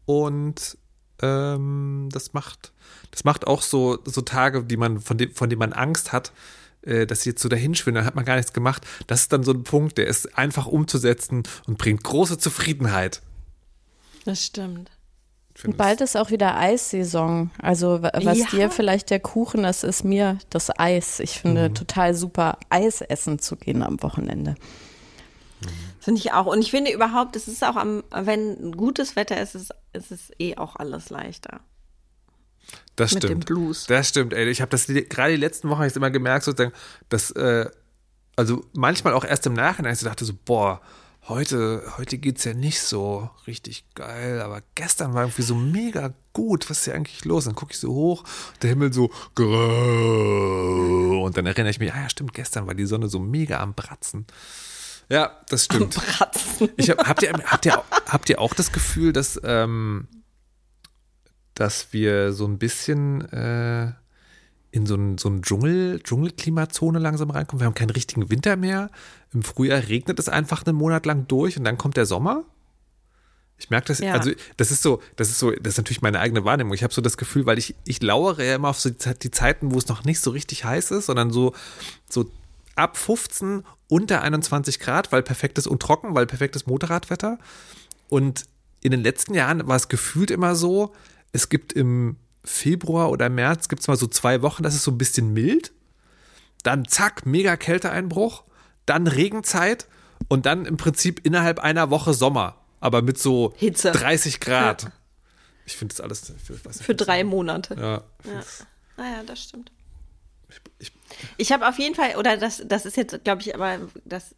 [0.05, 0.77] und
[1.21, 2.71] ähm, das macht,
[3.11, 6.31] das macht auch so, so Tage, die man, von, dem, von denen man Angst hat,
[6.85, 8.85] äh, dass sie jetzt so dahin schwimmen, dann hat man gar nichts gemacht.
[9.07, 13.21] Das ist dann so ein Punkt, der ist einfach umzusetzen und bringt große Zufriedenheit.
[14.25, 14.89] Das stimmt.
[15.63, 17.51] Und bald ist auch wieder Eissaison.
[17.61, 18.45] Also wa- was Ja.
[18.47, 21.19] dir vielleicht der Kuchen, das ist mir das Eis.
[21.19, 24.55] Ich finde total super, Eis essen zu gehen am Wochenende.
[25.99, 26.47] Finde ich auch.
[26.47, 30.31] Und ich finde überhaupt, es ist auch am, wenn gutes Wetter ist, ist, ist es
[30.39, 31.61] eh auch alles leichter.
[32.95, 33.45] Das Mit dem stimmt.
[33.45, 33.85] Blues.
[33.87, 34.47] Das stimmt, ey.
[34.49, 36.73] Ich habe das gerade die letzten Wochen jetzt immer gemerkt, sozusagen,
[37.09, 37.69] dass, äh,
[38.35, 40.81] also manchmal auch erst im Nachhinein, ich so dachte so, boah,
[41.27, 46.69] heute, heute geht's ja nicht so richtig geil, aber gestern war irgendwie so mega gut.
[46.69, 47.45] Was ist hier eigentlich los?
[47.45, 48.23] Dann gucke ich so hoch,
[48.61, 51.23] der Himmel so grau.
[51.23, 53.73] Und dann erinnere ich mich, ah ja, stimmt, gestern war die Sonne so mega am
[53.73, 54.27] Bratzen.
[55.09, 55.95] Ja, das stimmt.
[55.95, 56.69] Bratzen.
[56.77, 60.07] Ich hab, habt, ihr, habt, ihr, habt ihr auch das Gefühl, dass, ähm,
[61.55, 63.91] dass wir so ein bisschen äh,
[64.71, 67.61] in so ein, so ein Dschungel, Dschungelklimazone langsam reinkommen?
[67.61, 68.89] Wir haben keinen richtigen Winter mehr.
[69.33, 72.43] Im Frühjahr regnet es einfach einen Monat lang durch und dann kommt der Sommer.
[73.57, 74.13] Ich merke das, Ja.
[74.13, 76.73] also das ist so, das ist so, das ist natürlich meine eigene Wahrnehmung.
[76.73, 79.31] Ich habe so das Gefühl, weil ich, ich lauere ja immer auf so die, die
[79.31, 81.53] Zeiten, wo es noch nicht so richtig heiß ist, sondern so,
[82.09, 82.29] so
[82.75, 87.37] ab 15 unter 21 Grad, weil perfektes und trocken, weil perfektes Motorradwetter.
[88.09, 88.45] Und
[88.81, 90.93] in den letzten Jahren war es gefühlt immer so,
[91.33, 92.15] es gibt im
[92.45, 95.73] Februar oder März gibt es mal so zwei Wochen, das ist so ein bisschen mild.
[96.63, 98.43] Dann zack, mega Kälteeinbruch,
[98.85, 99.87] dann Regenzeit
[100.29, 103.91] und dann im Prinzip innerhalb einer Woche Sommer, aber mit so Hitze.
[103.91, 104.91] 30 Grad.
[105.65, 107.75] Ich finde das alles ich nicht, Für drei Monate.
[107.75, 108.03] Ja.
[108.29, 108.43] Ja.
[108.97, 109.71] Naja, das stimmt.
[110.79, 110.91] Ich,
[111.37, 114.35] Ich habe auf jeden Fall, oder das, das ist jetzt, glaube ich, aber das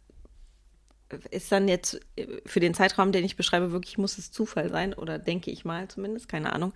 [1.30, 2.00] ist dann jetzt
[2.44, 5.88] für den Zeitraum, den ich beschreibe, wirklich muss es Zufall sein, oder denke ich mal
[5.88, 6.72] zumindest, keine Ahnung.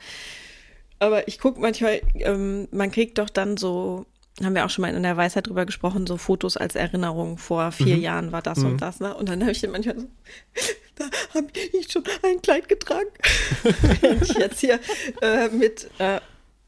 [0.98, 4.06] Aber ich gucke manchmal, ähm, man kriegt doch dann so,
[4.42, 7.38] haben wir auch schon mal in der Weisheit drüber gesprochen, so Fotos als Erinnerung.
[7.38, 9.14] Vor vier Jahren war das und das, ne?
[9.14, 10.06] Und dann habe ich dann manchmal so,
[10.96, 13.08] da habe ich schon ein Kleid getragen.
[14.00, 14.78] Wenn ich jetzt hier
[15.22, 16.20] äh, mit, äh,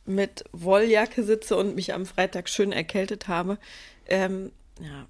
[0.06, 3.58] mit Wolljacke sitze und mich am Freitag schön erkältet habe.
[4.06, 5.06] ähm, ja,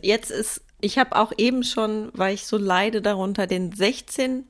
[0.00, 4.44] jetzt ist, ich habe auch eben schon, weil ich so leide darunter, den 16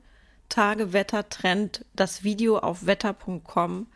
[0.49, 3.87] Tage Wettertrend, das Video auf wetter.com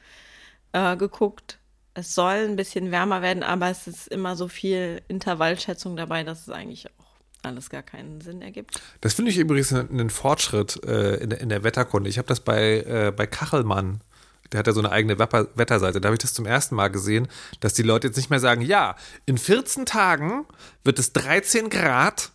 [0.72, 1.58] äh, geguckt.
[1.94, 6.42] Es soll ein bisschen wärmer werden, aber es ist immer so viel Intervallschätzung dabei, dass
[6.42, 7.08] es eigentlich auch
[7.42, 8.82] alles gar keinen Sinn ergibt.
[9.02, 12.10] Das finde ich übrigens einen Fortschritt äh, in, der, in, der Wetterkunde.
[12.10, 14.02] Ich habe das bei, äh, bei Kachelmann
[14.52, 16.02] der hat ja so eine eigene Wetterseite.
[16.02, 17.28] Da habe ich das zum ersten Mal gesehen,
[17.60, 20.46] dass die Leute jetzt nicht mehr sagen, ja, in 14 Tagen
[20.84, 22.32] wird es 13 Grad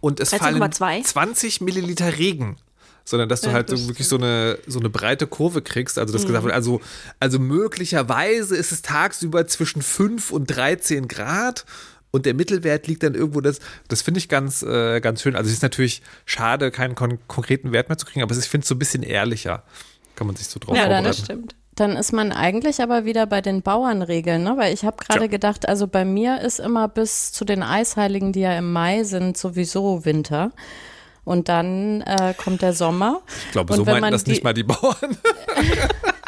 [0.00, 1.02] und es 13, fallen 2.
[1.02, 2.56] 20 Milliliter Regen.
[3.04, 5.98] Sondern dass du ja, halt so wirklich so eine, so eine breite Kurve kriegst.
[5.98, 6.28] Also das mhm.
[6.28, 6.80] gesagt wird, also,
[7.18, 11.64] also möglicherweise ist es tagsüber zwischen 5 und 13 Grad
[12.10, 15.36] und der Mittelwert liegt dann irgendwo, das, das finde ich ganz, äh, ganz schön.
[15.36, 18.64] Also es ist natürlich schade, keinen kon konkreten Wert mehr zu kriegen, aber ich finde
[18.64, 19.62] es so ein bisschen ehrlicher.
[20.20, 21.04] Kann man sich so drauf ja, vorbereiten.
[21.06, 21.54] Ja, das stimmt.
[21.76, 24.58] Dann ist man eigentlich aber wieder bei den Bauernregeln, ne?
[24.58, 25.26] Weil ich habe gerade ja.
[25.28, 29.38] gedacht, also bei mir ist immer bis zu den Eisheiligen, die ja im Mai sind,
[29.38, 30.52] sowieso Winter.
[31.24, 33.22] Und dann äh, kommt der Sommer.
[33.46, 34.94] Ich glaube, so meinten das die, nicht mal die Bauern.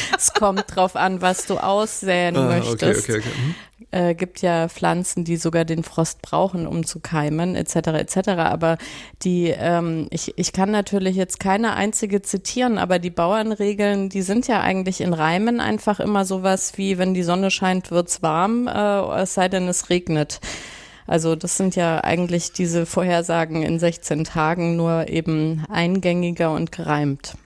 [0.16, 3.08] es kommt drauf an, was du aussäen ah, möchtest.
[3.08, 3.38] Okay, okay, okay.
[3.38, 3.54] Mhm
[3.90, 7.76] äh, gibt ja Pflanzen, die sogar den Frost brauchen, um zu keimen, etc.
[7.88, 8.28] etc.
[8.38, 8.78] Aber
[9.22, 14.48] die, ähm, ich, ich kann natürlich jetzt keine einzige zitieren, aber die Bauernregeln, die sind
[14.48, 19.22] ja eigentlich in Reimen einfach immer sowas wie, wenn die Sonne scheint, wird's warm, äh,
[19.22, 20.40] es sei denn, es regnet.
[21.06, 27.36] Also das sind ja eigentlich diese Vorhersagen in 16 Tagen nur eben eingängiger und gereimt.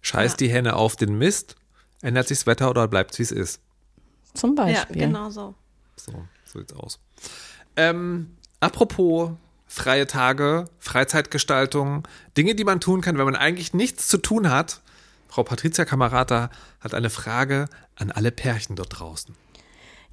[0.00, 0.46] Scheißt ja.
[0.46, 1.56] die Henne auf den Mist?
[2.02, 3.60] Ändert sich das Wetter oder bleibt wie es ist?
[4.34, 5.00] Zum Beispiel.
[5.00, 5.54] Ja, genau so.
[5.96, 6.12] So,
[6.44, 7.00] so sieht's aus.
[7.76, 9.30] Ähm, apropos
[9.66, 12.06] freie Tage, Freizeitgestaltung,
[12.36, 14.80] Dinge, die man tun kann, wenn man eigentlich nichts zu tun hat.
[15.28, 19.34] Frau Patricia Kamerata hat eine Frage an alle Pärchen dort draußen.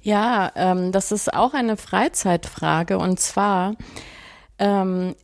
[0.02, 3.74] Ja, ähm, das ist auch eine Freizeitfrage und zwar
[4.58, 5.16] ähm,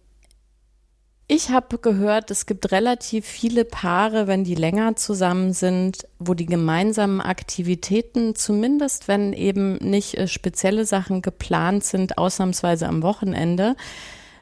[1.35, 6.45] ich habe gehört, es gibt relativ viele Paare, wenn die länger zusammen sind, wo die
[6.45, 13.77] gemeinsamen Aktivitäten, zumindest wenn eben nicht äh, spezielle Sachen geplant sind, ausnahmsweise am Wochenende,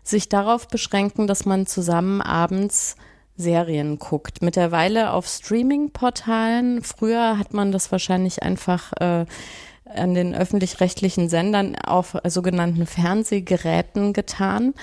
[0.03, 2.96] sich darauf beschränken, dass man zusammen abends
[3.37, 4.42] Serien guckt.
[4.42, 6.83] Mittlerweile auf Streaming-Portalen.
[6.83, 9.26] Früher hat man das wahrscheinlich einfach äh,
[9.85, 14.74] an den öffentlich-rechtlichen Sendern auf sogenannten Fernsehgeräten getan.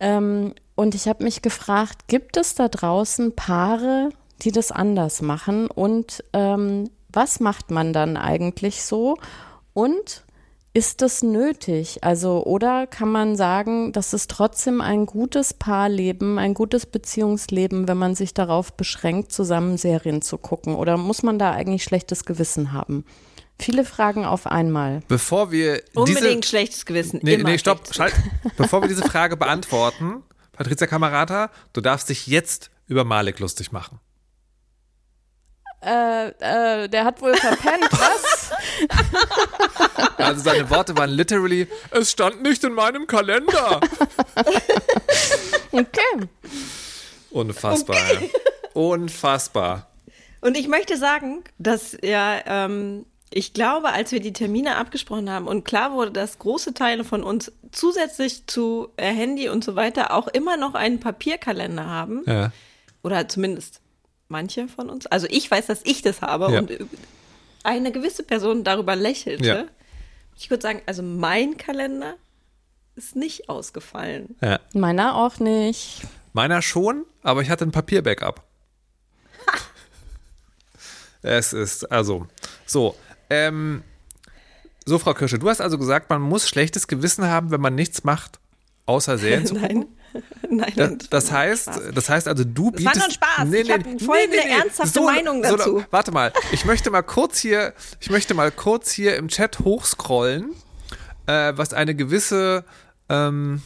[0.00, 4.10] Ähm, und ich habe mich gefragt, gibt es da draußen Paare,
[4.42, 5.66] die das anders machen?
[5.66, 9.16] Und ähm, was macht man dann eigentlich so?
[9.72, 10.24] Und
[10.74, 12.04] ist das nötig?
[12.04, 17.98] Also, oder kann man sagen, das ist trotzdem ein gutes Paarleben, ein gutes Beziehungsleben, wenn
[17.98, 20.76] man sich darauf beschränkt, zusammen Serien zu gucken?
[20.76, 23.04] Oder muss man da eigentlich schlechtes Gewissen haben?
[23.58, 25.00] Viele Fragen auf einmal.
[25.08, 27.18] Bevor wir unbedingt diese, schlechtes Gewissen.
[27.24, 27.92] Nee, nee, stopp.
[27.92, 28.14] Schalt,
[28.56, 30.22] bevor wir diese Frage beantworten,
[30.58, 34.00] Patricia Kamerata, du darfst dich jetzt über Malik lustig machen.
[35.80, 38.50] Äh, äh, der hat wohl verpennt, was?
[40.16, 43.80] Also seine Worte waren literally, es stand nicht in meinem Kalender.
[45.70, 46.26] Okay.
[47.30, 47.96] Unfassbar.
[47.96, 48.30] Okay.
[48.72, 49.86] Unfassbar.
[50.40, 55.46] Und ich möchte sagen, dass ja ähm, ich glaube, als wir die Termine abgesprochen haben
[55.46, 60.12] und klar wurde, dass große Teile von uns zusätzlich zu äh, Handy und so weiter
[60.14, 62.22] auch immer noch einen Papierkalender haben.
[62.26, 62.52] Ja.
[63.02, 63.80] Oder zumindest
[64.28, 65.06] manche von uns.
[65.06, 66.58] Also ich weiß, dass ich das habe ja.
[66.58, 66.72] und
[67.64, 69.44] eine gewisse Person darüber lächelte.
[69.44, 69.64] Ja.
[70.36, 72.14] Ich würde sagen, also mein Kalender
[72.96, 74.36] ist nicht ausgefallen.
[74.40, 74.58] Ja.
[74.72, 76.02] Meiner auch nicht.
[76.32, 78.42] Meiner schon, aber ich hatte ein Papierbackup.
[81.22, 82.26] es ist, also,
[82.66, 82.94] so,
[83.30, 83.82] ähm,
[84.84, 88.04] so, Frau Kirsche, du hast also gesagt, man muss schlechtes Gewissen haben, wenn man nichts
[88.04, 88.38] macht,
[88.86, 89.86] außer Serien zu gucken.
[90.50, 90.72] Nein.
[90.74, 92.86] Nein, das, das heißt, das heißt also, du bietest.
[92.86, 93.44] Das war nur Spaß.
[93.44, 95.58] Nee, nee, ich habe folgende nee, nee, ernsthafte so, Meinung dazu.
[95.58, 99.60] So, warte mal, ich möchte mal kurz hier, ich möchte mal kurz hier im Chat
[99.60, 100.54] hochscrollen,
[101.26, 102.64] äh, was eine gewisse
[103.10, 103.62] ähm,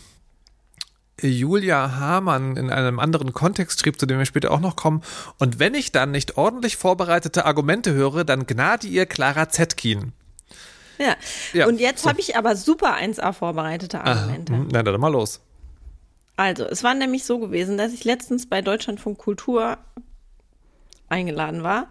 [1.21, 5.03] Julia Hamann in einem anderen Kontext schrieb, zu dem wir später auch noch kommen.
[5.39, 10.13] Und wenn ich dann nicht ordentlich vorbereitete Argumente höre, dann gnade ihr Clara Zetkin.
[10.99, 11.17] Ja.
[11.53, 11.67] ja.
[11.67, 12.09] Und jetzt so.
[12.09, 14.53] habe ich aber super 1A vorbereitete Argumente.
[14.55, 15.41] Ah, na, dann mal los.
[16.37, 19.79] Also, es war nämlich so gewesen, dass ich letztens bei Deutschlandfunk Kultur
[21.09, 21.89] eingeladen war,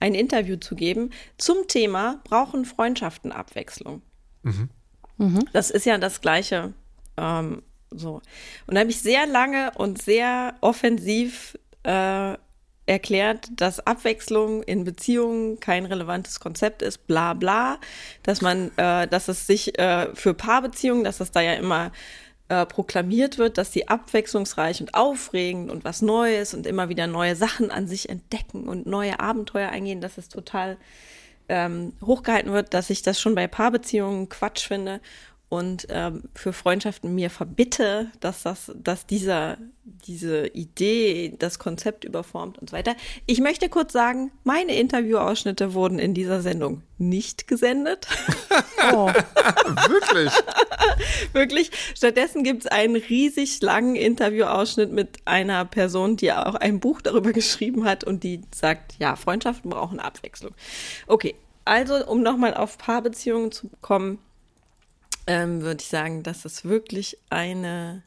[0.00, 4.02] ein Interview zu geben zum Thema Brauchen Freundschaften Abwechslung.
[4.42, 4.68] Mhm.
[5.16, 5.48] Mhm.
[5.52, 6.74] Das ist ja das gleiche
[7.16, 7.62] ähm,
[7.94, 8.20] so.
[8.66, 12.34] Und da habe ich sehr lange und sehr offensiv äh,
[12.86, 17.78] erklärt, dass Abwechslung in Beziehungen kein relevantes Konzept ist, bla bla,
[18.22, 21.92] dass man, äh, dass es sich äh, für Paarbeziehungen, dass es da ja immer
[22.48, 27.36] äh, proklamiert wird, dass sie abwechslungsreich und aufregend und was Neues und immer wieder neue
[27.36, 30.76] Sachen an sich entdecken und neue Abenteuer eingehen, dass es total
[31.48, 35.00] ähm, hochgehalten wird, dass ich das schon bei Paarbeziehungen Quatsch finde
[35.48, 42.58] und ähm, für Freundschaften mir verbitte, dass das, dass dieser, diese Idee, das Konzept überformt
[42.58, 42.96] und so weiter.
[43.26, 48.08] Ich möchte kurz sagen, meine Interviewausschnitte wurden in dieser Sendung nicht gesendet.
[48.92, 49.12] oh.
[49.86, 50.32] Wirklich?
[51.32, 51.70] Wirklich.
[51.94, 57.32] Stattdessen gibt es einen riesig langen Interviewausschnitt mit einer Person, die auch ein Buch darüber
[57.32, 60.52] geschrieben hat und die sagt, ja, Freundschaften brauchen Abwechslung.
[61.06, 64.18] Okay, also um nochmal auf Paarbeziehungen zu kommen
[65.26, 68.02] ähm, würde ich sagen, dass es wirklich eine.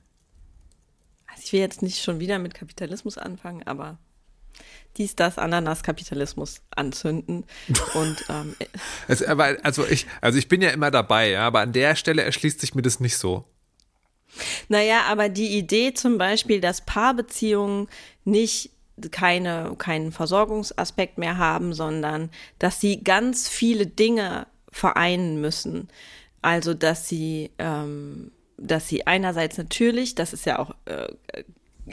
[1.27, 3.97] Also ich will jetzt nicht schon wieder mit Kapitalismus anfangen, aber
[4.97, 7.45] dies, das, Ananas, Kapitalismus anzünden.
[7.93, 8.55] Und ähm,
[9.07, 12.23] also, aber, also ich, also ich bin ja immer dabei, ja, aber an der Stelle
[12.23, 13.45] erschließt sich mir das nicht so.
[14.67, 17.87] Naja, aber die Idee zum Beispiel, dass Paarbeziehungen
[18.25, 18.71] nicht
[19.11, 25.87] keine, keinen Versorgungsaspekt mehr haben, sondern dass sie ganz viele Dinge vereinen müssen.
[26.41, 31.07] Also, dass sie, ähm, dass sie einerseits natürlich, das ist ja auch äh,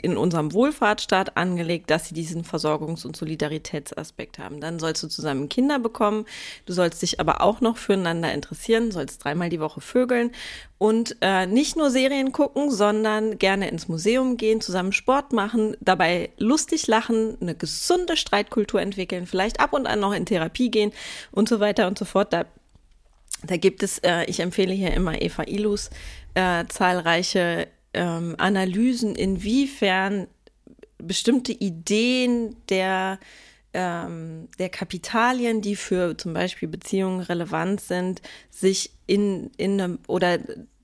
[0.02, 4.60] in unserem Wohlfahrtsstaat angelegt, dass sie diesen Versorgungs- und Solidaritätsaspekt haben.
[4.60, 6.26] Dann sollst du zusammen Kinder bekommen,
[6.66, 10.32] du sollst dich aber auch noch füreinander interessieren, sollst dreimal die Woche vögeln
[10.78, 16.30] und äh, nicht nur Serien gucken, sondern gerne ins Museum gehen, zusammen Sport machen, dabei
[16.38, 20.92] lustig lachen, eine gesunde Streitkultur entwickeln, vielleicht ab und an noch in Therapie gehen
[21.30, 22.32] und so weiter und so fort.
[22.32, 22.46] Da
[23.46, 25.90] da gibt es, äh, ich empfehle hier immer Eva Ilus,
[26.34, 30.26] äh, zahlreiche ähm, Analysen, inwiefern
[30.98, 33.18] bestimmte Ideen der,
[33.72, 40.38] ähm, der Kapitalien, die für zum Beispiel Beziehungen relevant sind, sich in, in einem, oder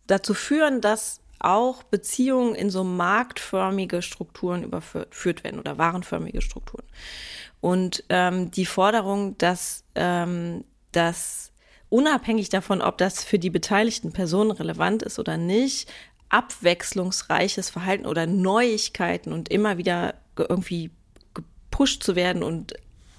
[0.07, 6.85] dazu führen, dass auch Beziehungen in so marktförmige Strukturen überführt werden oder warenförmige Strukturen.
[7.61, 11.50] Und ähm, die Forderung, dass, ähm, dass
[11.91, 15.93] unabhängig davon, ob das für die beteiligten Personen relevant ist oder nicht,
[16.31, 20.91] abwechslungsreiches Verhalten oder Neuigkeiten und immer wieder irgendwie
[21.35, 22.75] gepusht zu werden und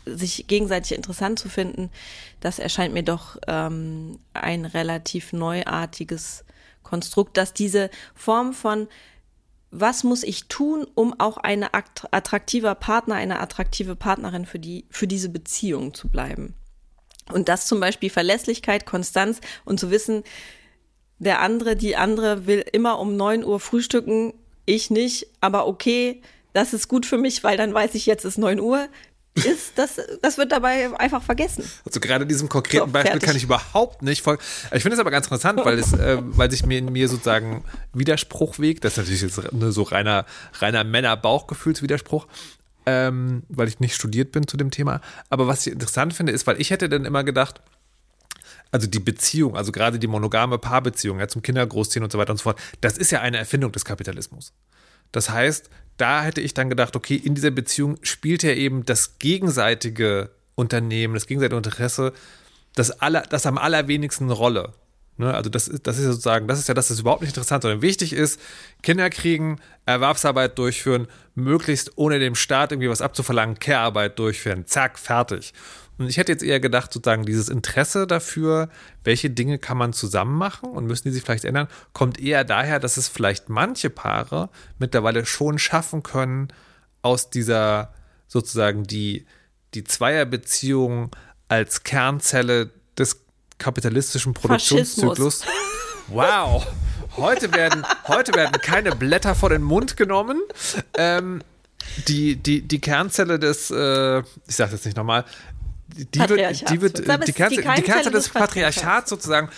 [0.05, 1.91] sich gegenseitig interessant zu finden,
[2.39, 6.43] das erscheint mir doch ähm, ein relativ neuartiges
[6.81, 8.87] Konstrukt, dass diese Form von
[9.73, 15.07] was muss ich tun, um auch ein attraktiver Partner, eine attraktive Partnerin für die, für
[15.07, 16.55] diese Beziehung zu bleiben.
[17.31, 20.23] Und das zum Beispiel Verlässlichkeit, Konstanz und zu wissen,
[21.19, 24.33] der andere, die andere will immer um neun Uhr frühstücken,
[24.65, 26.21] ich nicht, aber okay,
[26.53, 28.87] das ist gut für mich, weil dann weiß ich, jetzt ist neun Uhr.
[29.33, 31.63] Ist, das, das wird dabei einfach vergessen.
[31.85, 34.43] Also gerade in diesem konkreten so, Beispiel kann ich überhaupt nicht folgen.
[34.73, 37.63] Ich finde es aber ganz interessant, weil es, äh, weil sich mir in mir sozusagen
[37.93, 38.83] Widerspruch wegt.
[38.83, 40.25] Das ist natürlich jetzt nur so reiner,
[40.59, 42.27] reiner Männer-Bauchgefühlswiderspruch
[42.85, 45.01] ähm, weil ich nicht studiert bin zu dem Thema.
[45.29, 47.61] Aber was ich interessant finde, ist, weil ich hätte dann immer gedacht,
[48.71, 52.37] also die Beziehung, also gerade die monogame Paarbeziehung, ja, zum Kindergroßziehen und so weiter und
[52.37, 54.53] so fort, das ist ja eine Erfindung des Kapitalismus.
[55.11, 59.19] Das heißt, da hätte ich dann gedacht, okay, in dieser Beziehung spielt ja eben das
[59.19, 62.13] gegenseitige Unternehmen, das gegenseitige Interesse,
[62.75, 64.73] das, aller, das am allerwenigsten eine Rolle.
[65.21, 65.33] Ne?
[65.33, 68.11] Also das, das ist sozusagen, das ist ja das, ist überhaupt nicht interessant, sondern wichtig
[68.11, 68.39] ist,
[68.83, 75.53] Kinder kriegen, Erwerbsarbeit durchführen, möglichst ohne dem Staat irgendwie was abzuverlangen, Care-Arbeit durchführen, zack, fertig.
[75.97, 78.69] Und ich hätte jetzt eher gedacht, sozusagen dieses Interesse dafür,
[79.03, 82.79] welche Dinge kann man zusammen machen und müssen die sich vielleicht ändern, kommt eher daher,
[82.79, 86.47] dass es vielleicht manche Paare mittlerweile schon schaffen können,
[87.03, 87.93] aus dieser
[88.27, 89.25] sozusagen die,
[89.73, 91.11] die Zweierbeziehung
[91.47, 93.25] als Kernzelle des
[93.61, 95.43] kapitalistischen Produktionszyklus.
[96.07, 96.65] Wow.
[97.17, 100.41] Heute werden, heute werden keine Blätter vor den Mund genommen.
[100.95, 101.41] Ähm,
[102.07, 105.25] die, die, die Kernzelle des, äh, ich sage das nicht nochmal,
[105.93, 109.49] die wird, die wird, die, Kernzelle, die Kernzelle des Patriarchats sozusagen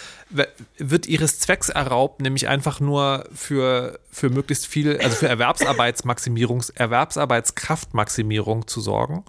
[0.78, 8.68] wird ihres Zwecks erraubt, nämlich einfach nur für, für möglichst viel, also für Erwerbsarbeitsmaximierung, Erwerbsarbeitskraftmaximierung
[8.68, 9.24] zu sorgen.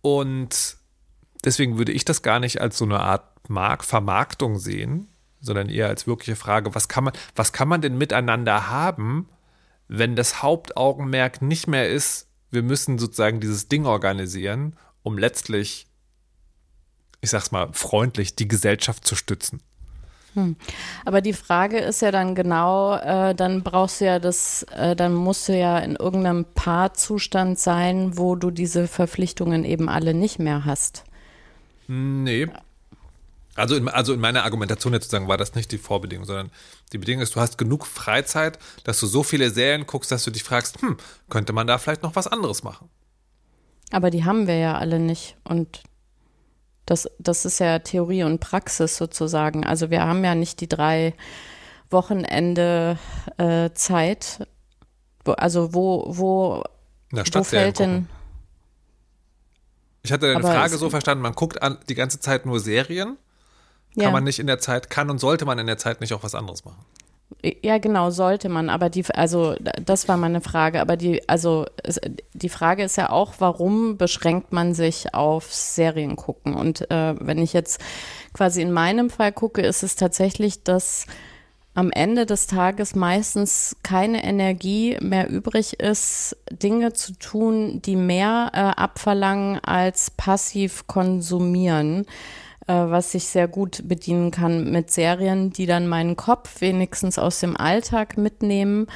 [0.00, 0.76] Und
[1.44, 5.08] deswegen würde ich das gar nicht als so eine Art Mark Vermarktung sehen,
[5.40, 9.28] sondern eher als wirkliche Frage, was kann man, was kann man denn miteinander haben,
[9.88, 15.86] wenn das Hauptaugenmerk nicht mehr ist, wir müssen sozusagen dieses Ding organisieren, um letztlich,
[17.20, 19.60] ich sag's mal freundlich, die Gesellschaft zu stützen.
[20.34, 20.56] Hm.
[21.04, 25.14] Aber die Frage ist ja dann genau, äh, dann brauchst du ja das, äh, dann
[25.14, 30.64] musst du ja in irgendeinem Paarzustand sein, wo du diese Verpflichtungen eben alle nicht mehr
[30.64, 31.04] hast.
[31.86, 32.48] Nee.
[33.56, 36.50] Also in, also in meiner Argumentation jetzt sozusagen war das nicht die Vorbedingung, sondern
[36.92, 40.30] die Bedingung ist, du hast genug Freizeit, dass du so viele Serien guckst, dass du
[40.30, 40.96] dich fragst, hm,
[41.30, 42.88] könnte man da vielleicht noch was anderes machen?
[43.92, 45.36] Aber die haben wir ja alle nicht.
[45.44, 45.82] Und
[46.86, 49.64] das, das ist ja Theorie und Praxis sozusagen.
[49.64, 51.14] Also wir haben ja nicht die drei
[51.90, 52.98] Wochenende
[53.38, 54.46] äh, Zeit.
[55.24, 56.64] Also wo, wo,
[57.10, 58.08] wo fällt denn.
[60.02, 63.16] Ich hatte deine Frage so verstanden, man guckt an, die ganze Zeit nur Serien.
[63.94, 64.10] Kann ja.
[64.10, 66.34] man nicht in der Zeit, kann und sollte man in der Zeit nicht auch was
[66.34, 66.84] anderes machen?
[67.62, 68.70] Ja, genau, sollte man.
[68.70, 70.80] Aber die, also das war meine Frage.
[70.80, 71.66] Aber die, also
[72.32, 76.54] die Frage ist ja auch, warum beschränkt man sich auf Serien gucken?
[76.54, 77.80] Und äh, wenn ich jetzt
[78.32, 81.06] quasi in meinem Fall gucke, ist es tatsächlich, dass
[81.74, 88.50] am Ende des Tages meistens keine Energie mehr übrig ist, Dinge zu tun, die mehr
[88.54, 92.06] äh, abverlangen als passiv konsumieren
[92.72, 97.56] was ich sehr gut bedienen kann mit Serien, die dann meinen Kopf wenigstens aus dem
[97.56, 98.86] Alltag mitnehmen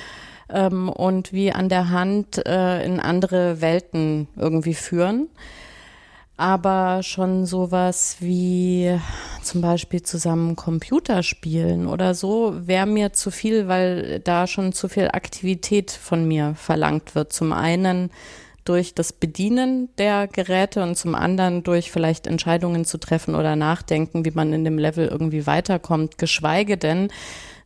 [0.48, 5.28] ähm, und wie an der Hand äh, in andere Welten irgendwie führen.
[6.36, 8.96] Aber schon sowas wie
[9.42, 14.88] zum Beispiel zusammen Computer spielen oder so wäre mir zu viel, weil da schon zu
[14.88, 17.32] viel Aktivität von mir verlangt wird.
[17.32, 18.10] Zum einen
[18.68, 24.24] durch das Bedienen der Geräte und zum anderen durch vielleicht Entscheidungen zu treffen oder nachdenken,
[24.24, 27.08] wie man in dem Level irgendwie weiterkommt, geschweige denn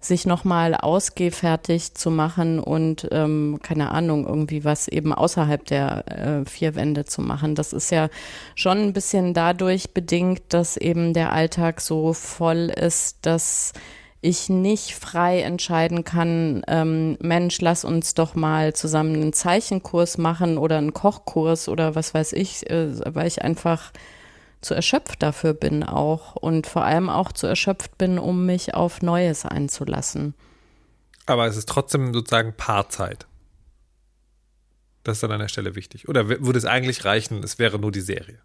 [0.04, 6.44] sich nochmal ausgehfertig zu machen und ähm, keine Ahnung, irgendwie was eben außerhalb der äh,
[6.48, 7.54] vier Wände zu machen.
[7.54, 8.08] Das ist ja
[8.54, 13.72] schon ein bisschen dadurch bedingt, dass eben der Alltag so voll ist, dass
[14.22, 20.58] ich nicht frei entscheiden kann, ähm, Mensch, lass uns doch mal zusammen einen Zeichenkurs machen
[20.58, 23.92] oder einen Kochkurs oder was weiß ich, äh, weil ich einfach
[24.60, 29.02] zu erschöpft dafür bin auch und vor allem auch zu erschöpft bin, um mich auf
[29.02, 30.34] Neues einzulassen.
[31.26, 33.26] Aber es ist trotzdem sozusagen Paarzeit.
[35.02, 36.08] Das ist dann an der Stelle wichtig.
[36.08, 38.38] Oder würde es eigentlich reichen, es wäre nur die Serie?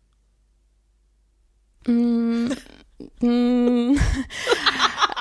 [1.86, 2.48] Mm,
[3.22, 3.96] mm,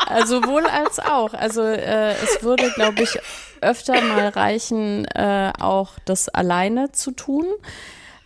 [0.06, 1.34] also sowohl als auch.
[1.34, 3.18] Also äh, es würde, glaube ich,
[3.60, 7.46] öfter mal reichen, äh, auch das alleine zu tun.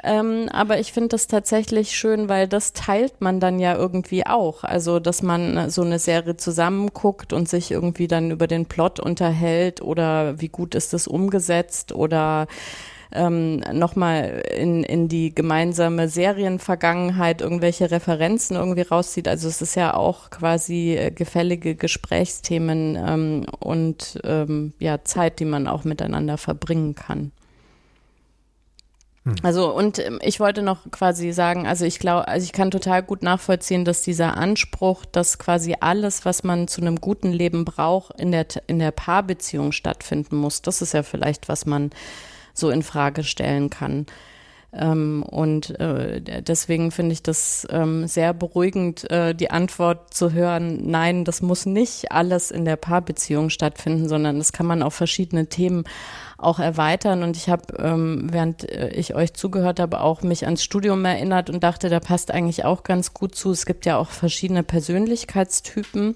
[0.03, 4.65] Ähm, aber ich finde das tatsächlich schön, weil das teilt man dann ja irgendwie auch.
[4.65, 9.83] Also, dass man so eine Serie zusammenguckt und sich irgendwie dann über den Plot unterhält
[9.83, 12.47] oder wie gut ist es umgesetzt oder
[13.13, 19.29] ähm, nochmal in, in die gemeinsame Serienvergangenheit irgendwelche Referenzen irgendwie rauszieht.
[19.29, 25.45] Also es ist ja auch quasi äh, gefällige Gesprächsthemen ähm, und ähm, ja, Zeit, die
[25.45, 27.33] man auch miteinander verbringen kann.
[29.25, 29.35] Hm.
[29.43, 33.03] Also und ähm, ich wollte noch quasi sagen, also ich glaube, also ich kann total
[33.03, 38.19] gut nachvollziehen, dass dieser Anspruch, dass quasi alles, was man zu einem guten Leben braucht,
[38.19, 40.63] in der in der Paarbeziehung stattfinden muss.
[40.63, 41.91] Das ist ja vielleicht, was man
[42.55, 44.07] so in Frage stellen kann.
[44.73, 50.89] Ähm, und äh, deswegen finde ich das ähm, sehr beruhigend, äh, die Antwort zu hören,
[50.89, 55.49] nein, das muss nicht alles in der Paarbeziehung stattfinden, sondern das kann man auf verschiedene
[55.49, 55.85] Themen
[56.39, 57.25] auch erweitern.
[57.25, 61.51] Und ich habe, ähm, während äh, ich euch zugehört habe, auch mich ans Studium erinnert
[61.51, 63.51] und dachte, da passt eigentlich auch ganz gut zu.
[63.51, 66.15] Es gibt ja auch verschiedene Persönlichkeitstypen.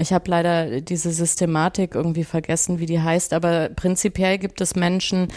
[0.00, 5.28] Ich habe leider diese Systematik irgendwie vergessen, wie die heißt, aber prinzipiell gibt es Menschen,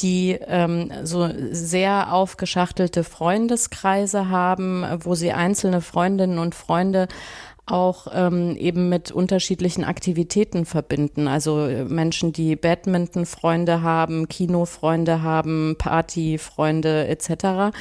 [0.00, 7.06] die ähm, so sehr aufgeschachtelte Freundeskreise haben, wo sie einzelne Freundinnen und Freunde
[7.66, 11.28] auch ähm, eben mit unterschiedlichen Aktivitäten verbinden.
[11.28, 17.76] Also äh, Menschen, die Badminton-Freunde haben, Kinofreunde haben, Partyfreunde etc.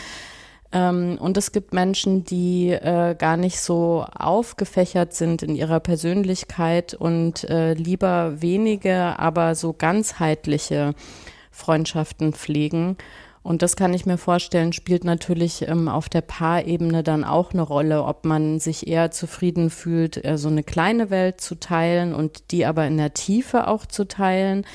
[0.72, 6.93] Ähm, und es gibt Menschen, die äh, gar nicht so aufgefächert sind in ihrer Persönlichkeit
[6.93, 10.93] und äh, lieber wenige, aber so ganzheitliche
[11.51, 12.97] Freundschaften pflegen.
[13.43, 17.61] Und das kann ich mir vorstellen, spielt natürlich ähm, auf der Paarebene dann auch eine
[17.61, 22.51] Rolle, ob man sich eher zufrieden fühlt, äh, so eine kleine Welt zu teilen und
[22.51, 24.65] die aber in der Tiefe auch zu teilen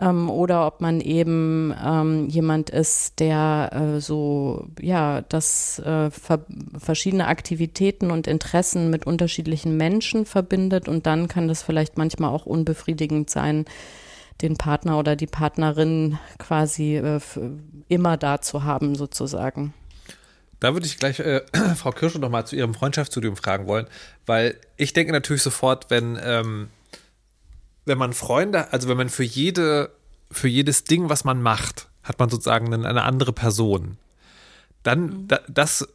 [0.00, 6.46] ähm, oder ob man eben ähm, jemand ist, der äh, so, ja, das äh, ver
[6.78, 12.46] verschiedene Aktivitäten und Interessen mit unterschiedlichen Menschen verbindet und dann kann das vielleicht manchmal auch
[12.46, 13.66] unbefriedigend sein,
[14.40, 17.20] den Partner oder die Partnerin quasi äh,
[17.88, 19.74] immer da zu haben, sozusagen.
[20.60, 21.42] Da würde ich gleich äh,
[21.76, 23.86] Frau noch mal zu ihrem Freundschaftsstudium fragen wollen,
[24.26, 26.68] weil ich denke natürlich sofort, wenn, ähm,
[27.90, 29.90] wenn man Freunde, also wenn man für jede,
[30.30, 33.96] für jedes Ding, was man macht, hat man sozusagen eine, andere Person.
[34.84, 35.28] Dann, mhm.
[35.28, 35.88] da, das,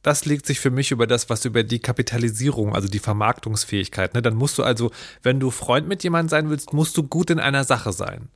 [0.00, 4.14] das legt sich für mich über das, was über die Kapitalisierung, also die Vermarktungsfähigkeit.
[4.14, 4.22] Ne?
[4.22, 4.90] Dann musst du also,
[5.22, 8.30] wenn du Freund mit jemandem sein willst, musst du gut in einer Sache sein.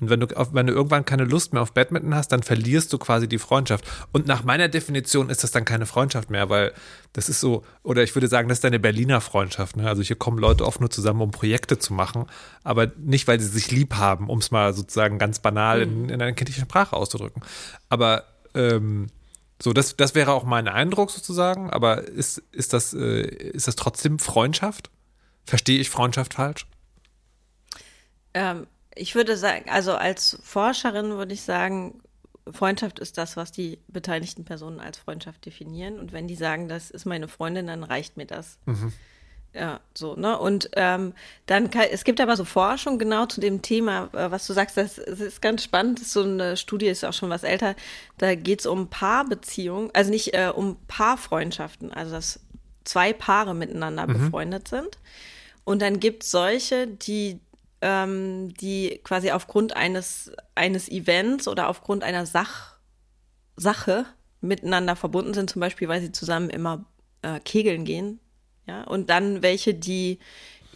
[0.00, 2.98] Und wenn du, wenn du irgendwann keine Lust mehr auf Badminton hast, dann verlierst du
[2.98, 3.84] quasi die Freundschaft.
[4.12, 6.72] Und nach meiner Definition ist das dann keine Freundschaft mehr, weil
[7.12, 9.76] das ist so, oder ich würde sagen, das ist eine Berliner Freundschaft.
[9.76, 9.88] Ne?
[9.88, 12.26] Also hier kommen Leute oft nur zusammen, um Projekte zu machen,
[12.62, 16.08] aber nicht, weil sie sich lieb haben, um es mal sozusagen ganz banal in, mhm.
[16.10, 17.42] in einer kindlichen Sprache auszudrücken.
[17.88, 18.24] Aber
[18.54, 19.08] ähm,
[19.60, 23.74] so, das, das wäre auch mein Eindruck sozusagen, aber ist, ist, das, äh, ist das
[23.74, 24.90] trotzdem Freundschaft?
[25.44, 26.66] Verstehe ich Freundschaft falsch?
[28.34, 28.66] Ähm,
[28.98, 32.00] ich würde sagen, also als Forscherin würde ich sagen,
[32.52, 35.98] Freundschaft ist das, was die beteiligten Personen als Freundschaft definieren.
[35.98, 38.58] Und wenn die sagen, das ist meine Freundin, dann reicht mir das.
[38.66, 38.92] Mhm.
[39.54, 40.38] Ja, so, ne?
[40.38, 41.14] Und ähm,
[41.46, 44.76] dann kann, es gibt aber so Forschung genau zu dem Thema, äh, was du sagst,
[44.76, 46.00] das, das, ist ganz spannend.
[46.00, 47.74] Ist so eine Studie, ist auch schon was älter.
[48.18, 52.40] Da geht es um Paarbeziehungen, also nicht äh, um Paarfreundschaften, also dass
[52.84, 54.12] zwei Paare miteinander mhm.
[54.14, 54.98] befreundet sind.
[55.64, 57.40] Und dann gibt es solche, die
[57.80, 62.78] ähm, die quasi aufgrund eines, eines Events oder aufgrund einer Sach,
[63.56, 64.06] Sache
[64.40, 66.84] miteinander verbunden sind, zum Beispiel, weil sie zusammen immer
[67.22, 68.20] äh, kegeln gehen.
[68.66, 70.18] Ja, und dann welche, die,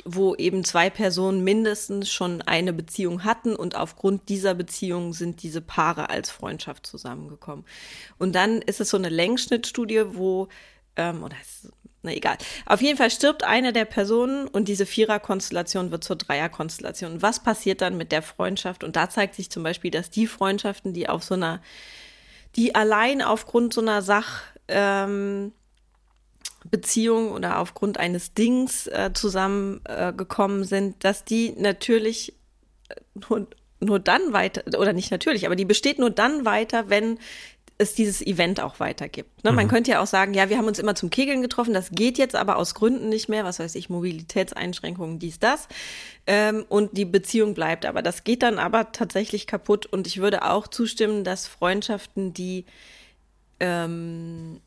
[0.04, 5.60] wo eben zwei Personen mindestens schon eine Beziehung hatten und aufgrund dieser Beziehung sind diese
[5.60, 7.66] Paare als Freundschaft zusammengekommen.
[8.18, 10.48] Und dann ist es so eine Längsschnittstudie, wo,
[10.96, 11.70] ähm, oder es
[12.02, 12.36] na egal.
[12.66, 17.22] Auf jeden Fall stirbt eine der Personen und diese Viererkonstellation wird zur Dreierkonstellation.
[17.22, 18.82] Was passiert dann mit der Freundschaft?
[18.82, 21.62] Und da zeigt sich zum Beispiel, dass die Freundschaften, die auf so einer,
[22.56, 25.52] die allein aufgrund so einer Sach, ähm,
[26.64, 32.34] oder aufgrund eines Dings äh, zusammengekommen äh, sind, dass die natürlich
[32.88, 32.94] äh,
[33.28, 33.46] nur,
[33.80, 37.18] nur dann weiter, oder nicht natürlich, aber die besteht nur dann weiter, wenn
[37.82, 39.44] es dieses Event auch weitergibt.
[39.44, 39.50] Ne?
[39.50, 39.56] Mhm.
[39.56, 42.16] Man könnte ja auch sagen, ja, wir haben uns immer zum Kegeln getroffen, das geht
[42.16, 45.68] jetzt aber aus Gründen nicht mehr, was weiß ich, Mobilitätseinschränkungen, dies, das.
[46.26, 47.84] Ähm, und die Beziehung bleibt.
[47.84, 49.86] Aber das geht dann aber tatsächlich kaputt.
[49.86, 52.64] Und ich würde auch zustimmen, dass Freundschaften, die
[53.60, 54.60] ähm,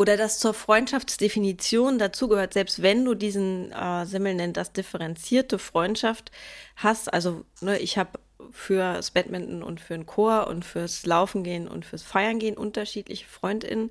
[0.00, 6.30] oder das zur Freundschaftsdefinition dazugehört, selbst wenn du diesen äh, Simmel nennt das differenzierte Freundschaft
[6.76, 8.18] hast, also ne, ich habe
[8.50, 13.26] fürs Badminton und für den Chor und fürs Laufen gehen und fürs Feiern gehen unterschiedliche
[13.26, 13.90] FreundInnen,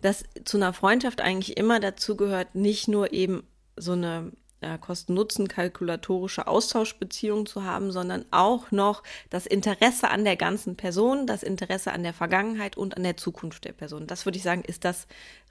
[0.00, 3.44] dass zu einer Freundschaft eigentlich immer dazu gehört, nicht nur eben
[3.76, 4.32] so eine
[4.80, 11.92] Kosten-Nutzen-kalkulatorische Austauschbeziehung zu haben, sondern auch noch das Interesse an der ganzen Person, das Interesse
[11.92, 14.06] an der Vergangenheit und an der Zukunft der Person.
[14.06, 15.06] Das würde ich sagen, ist das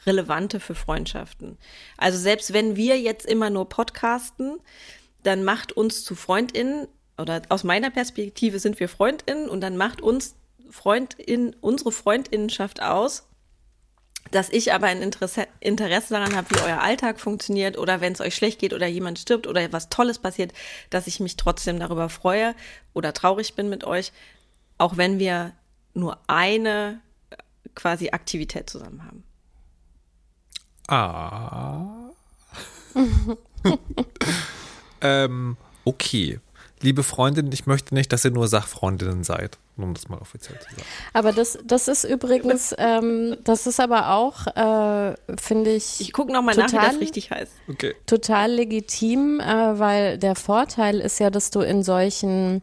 [0.06, 1.58] Relevante für Freundschaften.
[1.98, 4.60] Also selbst wenn wir jetzt immer nur podcasten,
[5.22, 6.88] dann macht uns zu FreundInnen
[7.24, 10.36] oder aus meiner Perspektive sind wir Freundinnen und dann macht uns
[10.70, 13.24] Freundin, unsere Freundinnenschaft aus,
[14.32, 18.20] dass ich aber ein Interesse, Interesse daran habe, wie euer Alltag funktioniert oder wenn es
[18.20, 20.52] euch schlecht geht oder jemand stirbt oder was Tolles passiert,
[20.90, 22.56] dass ich mich trotzdem darüber freue
[22.94, 24.12] oder traurig bin mit euch,
[24.78, 25.54] auch wenn wir
[25.94, 27.00] nur eine
[27.74, 29.24] quasi Aktivität zusammen haben.
[30.90, 32.10] Ah.
[35.02, 35.56] ähm,
[35.86, 36.42] okay
[36.84, 40.70] liebe Freundin, ich möchte nicht, dass ihr nur Sachfreundinnen seid, um das mal offiziell zu
[40.70, 40.84] sagen.
[41.14, 46.02] Aber das, das ist übrigens, ähm, das ist aber auch, äh, finde ich.
[46.02, 47.52] Ich gucke nochmal nach, wie das richtig heißt.
[47.70, 47.96] Okay.
[48.06, 52.62] Total legitim, äh, weil der Vorteil ist ja, dass du in solchen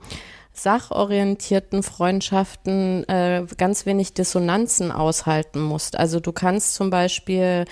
[0.53, 5.97] sachorientierten Freundschaften äh, ganz wenig Dissonanzen aushalten musst.
[5.99, 7.65] Also du kannst zum Beispiel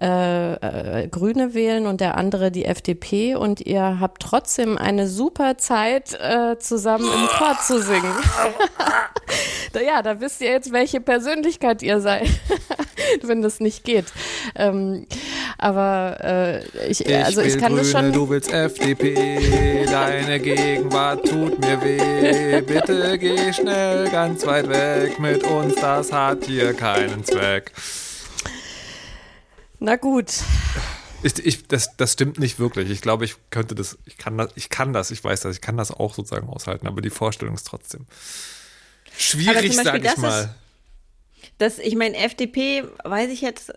[0.00, 5.58] äh, äh, Grüne wählen und der andere die FDP und ihr habt trotzdem eine super
[5.58, 8.14] Zeit, äh, zusammen im Chor zu singen.
[9.86, 12.28] ja, da wisst ihr jetzt, welche Persönlichkeit ihr seid,
[13.22, 14.06] wenn das nicht geht.
[14.54, 15.06] Ähm,
[15.58, 18.12] aber äh, ich, ich, also ich kann Grüne, das schon.
[18.12, 22.60] Du willst FDP, deine Gegenwart tut mir weh.
[22.62, 27.72] Bitte geh schnell ganz weit weg mit uns, das hat hier keinen Zweck.
[29.82, 30.32] Na gut.
[31.24, 32.88] Ich, ich, das, das stimmt nicht wirklich.
[32.88, 35.60] Ich glaube, ich könnte das, ich kann das, ich kann das, ich weiß das, ich
[35.60, 38.06] kann das auch sozusagen aushalten, aber die Vorstellung ist trotzdem
[39.18, 40.42] schwierig, sag ich mal.
[40.42, 43.72] Ist, das, ich meine, FDP, weiß ich jetzt,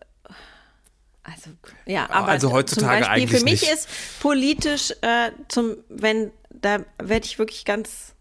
[1.24, 1.50] also
[1.88, 3.74] ja, aber also heutzutage zum Beispiel für mich nicht.
[3.74, 3.90] ist
[4.20, 8.14] politisch äh, zum, wenn da werde ich wirklich ganz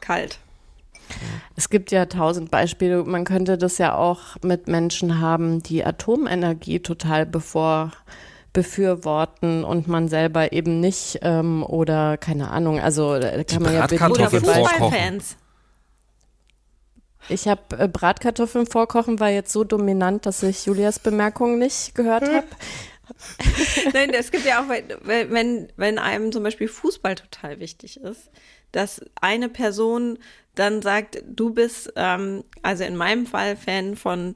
[0.00, 0.38] kalt.
[1.56, 3.04] Es gibt ja tausend Beispiele.
[3.04, 7.92] Man könnte das ja auch mit Menschen haben, die Atomenergie total bevor
[8.52, 12.80] befürworten und man selber eben nicht ähm, oder keine Ahnung.
[12.80, 15.36] Also da kann man ja Oder Fußballfans.
[17.28, 22.24] Ich habe äh, Bratkartoffeln vorkochen, war jetzt so dominant, dass ich Julias Bemerkung nicht gehört
[22.24, 22.46] habe.
[23.92, 24.68] Nein, es gibt ja auch,
[25.02, 28.30] wenn, wenn einem zum Beispiel Fußball total wichtig ist,
[28.72, 30.18] dass eine Person
[30.54, 34.34] dann sagt, du bist, ähm, also in meinem Fall Fan von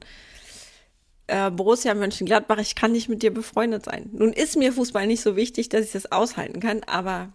[1.27, 4.09] äh, Borussia Mönchengladbach, ich kann nicht mit dir befreundet sein.
[4.13, 7.29] Nun ist mir Fußball nicht so wichtig, dass ich das aushalten kann, aber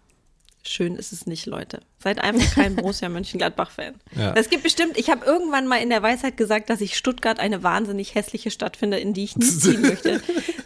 [0.62, 1.80] schön ist es nicht, Leute.
[1.98, 3.94] Seid einfach kein Borussia Mönchengladbach-Fan.
[4.16, 4.34] Ja.
[4.34, 7.62] Es gibt bestimmt, ich habe irgendwann mal in der Weisheit gesagt, dass ich Stuttgart eine
[7.62, 10.20] wahnsinnig hässliche Stadt finde, in die ich nie ziehen möchte.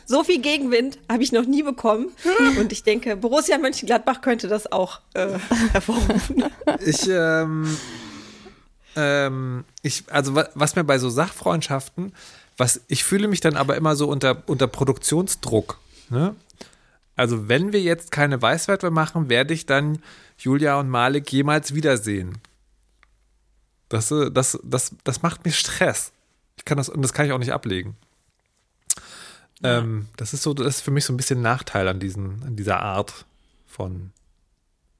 [0.07, 2.13] So viel Gegenwind habe ich noch nie bekommen.
[2.59, 5.39] Und ich denke, Borussia Mönchengladbach könnte das auch äh,
[5.73, 6.45] hervorrufen.
[6.85, 7.77] Ich, ähm,
[8.97, 12.13] ähm, ich, also was mir bei so Sachfreundschaften,
[12.57, 15.79] was, ich fühle mich dann aber immer so unter, unter Produktionsdruck.
[16.09, 16.35] Ne?
[17.17, 19.99] Also wenn wir jetzt keine Weißwerte machen, werde ich dann
[20.39, 22.39] Julia und Malik jemals wiedersehen.
[23.89, 26.13] Das, äh, das, das, das macht mir Stress.
[26.57, 27.97] Ich kann das, und das kann ich auch nicht ablegen.
[29.63, 29.79] Ja.
[29.79, 32.57] Ähm, das ist so, das ist für mich so ein bisschen Nachteil an, diesen, an
[32.57, 33.25] dieser Art
[33.67, 34.13] von,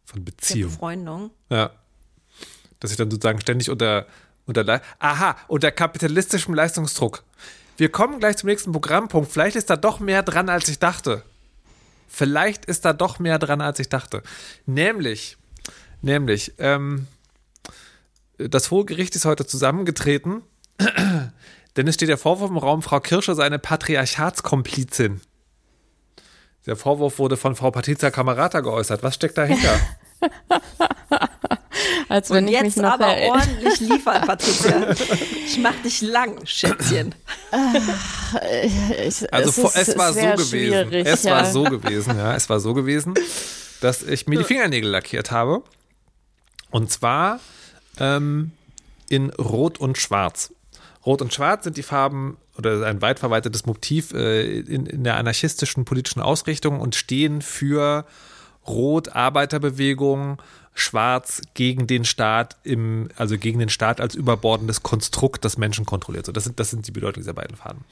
[0.05, 0.71] von Beziehung.
[0.71, 1.31] Befreundung.
[1.51, 1.71] Ja.
[2.85, 4.05] Dass ich dann sozusagen ständig unter,
[4.45, 7.25] unter, aha, unter kapitalistischem Leistungsdruck.
[7.79, 9.33] Wir kommen gleich zum nächsten Programmpunkt.
[9.33, 11.23] Vielleicht ist da doch mehr dran, als ich dachte.
[12.09, 14.23] Vielleicht ist da doch mehr dran, als ich dachte.
[14.67, 15.39] Nämlich,
[16.03, 17.07] nämlich, ähm,
[18.37, 20.43] das Hohe Gericht ist heute zusammengetreten,
[21.79, 25.23] denn es steht der Vorwurf im Raum, Frau Kirscher sei eine Patriarchatskomplizin.
[26.67, 29.03] Der Vorwurf wurde von Frau Patrizia Kamerata geäußert.
[29.03, 29.81] Was steckt dahinter?
[32.15, 34.93] Als wenn Und ich jetzt mich noch aber erinner- ordentlich liefern, Patricia.
[35.47, 37.13] Ich mach dich lang, Schätzchen.
[39.05, 40.93] Ich, Also es, es war so gewesen.
[40.93, 41.33] Es ja.
[41.33, 42.37] war so gewesen, ja.
[42.37, 43.15] Es war so gewesen,
[43.81, 45.63] dass ich mir die Fingernägel lackiert habe.
[46.71, 47.41] Und zwar
[47.99, 48.53] ähm,
[49.09, 50.53] in Rot und Schwarz.
[51.05, 55.17] Rot und Schwarz sind die Farben oder ein weit verweitetes Motiv äh, in, in der
[55.17, 58.07] anarchistischen politischen Ausrichtung und stehen für
[58.67, 60.39] Rot Arbeiterbewegung,
[60.75, 66.27] Schwarz gegen den Staat im, also gegen den Staat als überbordendes Konstrukt, das Menschen kontrolliert.
[66.27, 67.85] So, das sind, das sind die Bedeutung dieser beiden Farben.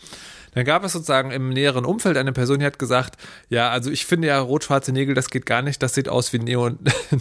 [0.55, 3.16] Dann gab es sozusagen im näheren Umfeld eine Person, die hat gesagt,
[3.49, 6.41] ja, also ich finde ja rot-schwarze Nägel, das geht gar nicht, das sieht aus wie
[6.41, 6.72] Neo,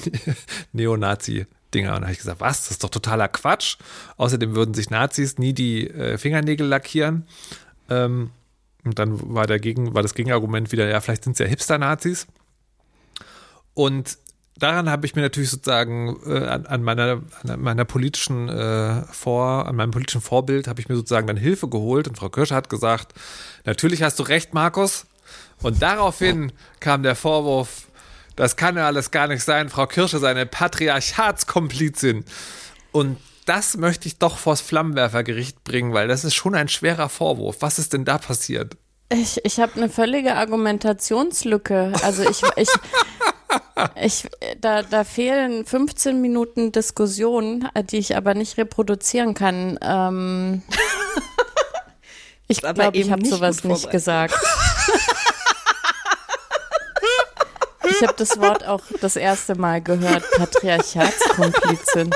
[0.74, 1.94] Neonazi-Dinger.
[1.94, 2.64] Und da habe ich gesagt, was?
[2.64, 3.78] Das ist doch totaler Quatsch.
[4.18, 7.28] Außerdem würden sich Nazis nie die äh, Fingernägel lackieren.
[7.88, 8.32] Ähm,
[8.84, 12.26] und dann war, der Gegen, war das Gegenargument wieder, ja, vielleicht sind es ja Hipster-Nazis.
[13.76, 14.18] Und
[14.58, 19.76] daran habe ich mir natürlich sozusagen äh, an, meiner, an meiner politischen äh, Vor, an
[19.76, 23.14] meinem politischen Vorbild habe ich mir sozusagen dann Hilfe geholt und Frau Kirscher hat gesagt,
[23.66, 25.06] natürlich hast du recht, Markus.
[25.62, 27.88] Und daraufhin kam der Vorwurf,
[28.36, 32.26] das kann ja alles gar nicht sein, Frau Kirscher sei eine Patriarchatskomplizin.
[32.92, 37.58] Und das möchte ich doch vors Flammenwerfergericht bringen, weil das ist schon ein schwerer Vorwurf.
[37.60, 38.78] Was ist denn da passiert?
[39.10, 41.92] Ich, ich habe eine völlige Argumentationslücke.
[42.02, 42.70] Also ich, ich,
[44.02, 44.28] ich
[44.60, 49.78] da, da fehlen 15 Minuten Diskussion, äh, die ich aber nicht reproduzieren kann.
[49.82, 50.62] Ähm,
[52.48, 54.36] ich glaube, ich habe sowas nicht gesagt.
[57.84, 62.12] Ich habe das Wort auch das erste Mal gehört, Patriarchatskomplizin.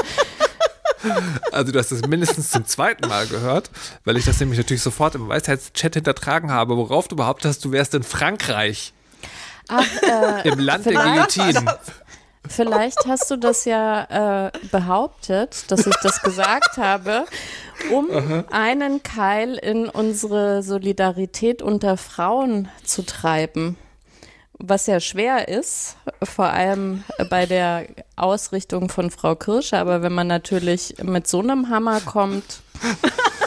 [1.52, 3.70] Also du hast es mindestens zum zweiten Mal gehört,
[4.04, 7.72] weil ich das nämlich natürlich sofort im Weisheitschat hintertragen habe, worauf du behauptet hast, du
[7.72, 8.94] wärst in Frankreich,
[9.68, 11.70] Ach, äh, im Land der Guillotinen.
[12.48, 17.26] Vielleicht hast du das ja äh, behauptet, dass ich das gesagt habe,
[17.92, 18.08] um
[18.52, 23.78] einen Keil in unsere Solidarität unter Frauen zu treiben.
[24.58, 29.80] Was ja schwer ist, vor allem bei der Ausrichtung von Frau Kirscher.
[29.80, 32.62] Aber wenn man natürlich mit so einem Hammer kommt,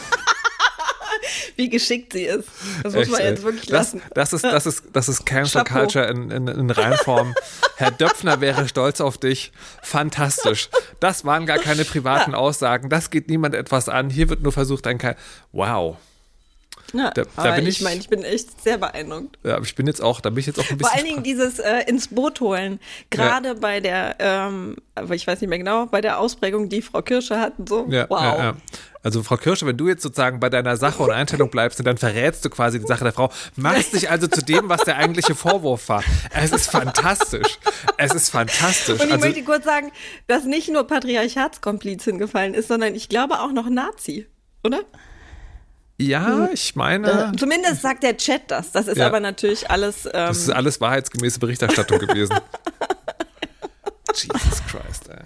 [1.56, 2.48] Wie geschickt sie ist.
[2.82, 4.02] Das muss Echt, man jetzt wirklich das, lassen.
[4.14, 5.80] das, ist, das, ist, das ist Cancel Chapeau.
[5.80, 7.34] Culture in, in, in Reinform.
[7.76, 9.52] Herr Döpfner wäre stolz auf dich.
[9.82, 10.68] Fantastisch.
[11.00, 12.88] Das waren gar keine privaten Aussagen.
[12.88, 14.10] Das geht niemand etwas an.
[14.10, 15.16] Hier wird nur versucht, ein Ke
[15.52, 15.96] Wow.
[16.94, 19.38] Ja, Da- da bin ich ich- meine, ich bin echt sehr beeindruckt.
[19.44, 20.90] Ja, aber ich bin jetzt auch, da bin ich jetzt auch ein bisschen.
[20.90, 22.80] Vor allen Dingen dieses äh, ins Boot holen,
[23.10, 27.02] gerade bei der, ähm, aber ich weiß nicht mehr genau, bei der Ausprägung, die Frau
[27.02, 27.86] Kirsche hat und so.
[27.90, 28.20] Ja, wow.
[28.22, 28.54] ja, ja.
[29.02, 32.44] Also Frau Kirsche, wenn du jetzt sozusagen bei deiner Sache und Einstellung bleibst, dann verrätst
[32.44, 35.88] du quasi die Sache der Frau, machst dich also zu dem, was der eigentliche Vorwurf
[35.88, 36.02] war.
[36.34, 37.58] Es ist fantastisch.
[37.96, 38.98] Es ist fantastisch.
[39.00, 39.92] Und ich also, möchte kurz sagen,
[40.26, 44.26] dass nicht nur Patriarchatskomplizin gefallen ist, sondern ich glaube auch noch Nazi,
[44.64, 44.80] oder?
[46.00, 48.70] Ja, ich meine, Zumindest sagt der Chat das.
[48.72, 49.06] Das ist Ja.
[49.06, 50.06] aber natürlich alles.
[50.06, 52.36] Ähm, das ist alles wahrheitsgemäße Berichterstattung gewesen.
[54.14, 55.18] Jesus Christ, ey.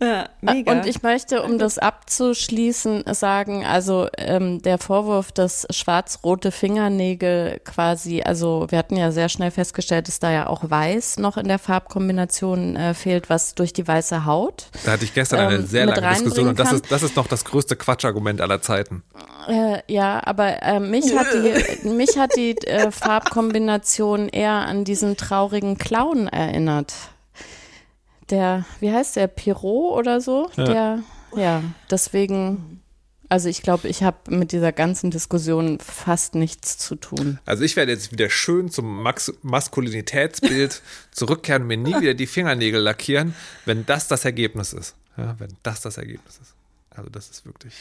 [0.00, 0.72] Ja, mega.
[0.72, 8.20] Und ich möchte, um das abzuschließen, sagen, also ähm, der Vorwurf, dass schwarz-rote Fingernägel quasi,
[8.22, 11.58] also wir hatten ja sehr schnell festgestellt, dass da ja auch weiß noch in der
[11.58, 14.68] Farbkombination äh, fehlt, was durch die weiße Haut.
[14.84, 17.02] Da hatte ich gestern eine Ähm, sehr mit lange Diskussion und das reinbringen ist, das
[17.02, 19.02] ist noch das größte Quatschargument aller Zeiten.
[19.48, 25.16] Äh, ja, aber äh, mich hat die, mich hat die äh, Farbkombination eher an diesen
[25.16, 26.92] traurigen Clown erinnert.
[28.30, 30.50] Der, wie heißt der, Pirot oder so?
[30.56, 30.64] Ja.
[30.64, 31.02] Der,
[31.36, 32.82] ja, deswegen,
[33.28, 37.38] also ich glaube, ich habe mit dieser ganzen Diskussion fast nichts zu tun.
[37.46, 42.26] Also ich werde jetzt wieder schön zum Max Maskulinitätsbild zurückkehren und mir nie wieder die
[42.26, 44.94] Fingernägel lackieren, wenn das das Ergebnis ist.
[45.16, 46.54] Ja, wenn das das Ergebnis ist.
[46.90, 47.74] Also das ist wirklich.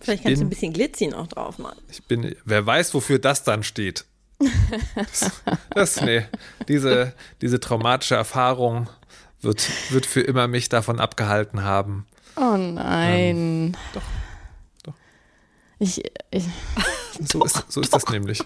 [0.00, 1.78] Vielleicht kannst du bin- ein bisschen Glitzy noch drauf machen.
[1.90, 4.04] Ich bin, wer weiß, wofür das dann steht.
[4.94, 5.30] Das,
[5.74, 6.24] das nee,
[6.68, 8.88] diese, diese traumatische Erfahrung
[9.40, 12.06] wird, wird für immer mich davon abgehalten haben.
[12.36, 13.76] Oh nein.
[13.92, 14.02] doch,
[14.84, 14.94] doch.
[15.78, 16.44] Ich, ich,
[17.26, 18.44] So ist, so ist das nämlich.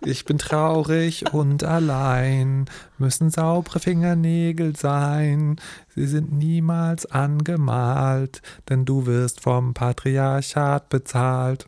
[0.00, 2.66] Ich bin traurig und allein,
[2.98, 5.60] müssen saubere Fingernägel sein.
[5.94, 11.66] Sie sind niemals angemalt, denn du wirst vom Patriarchat bezahlt.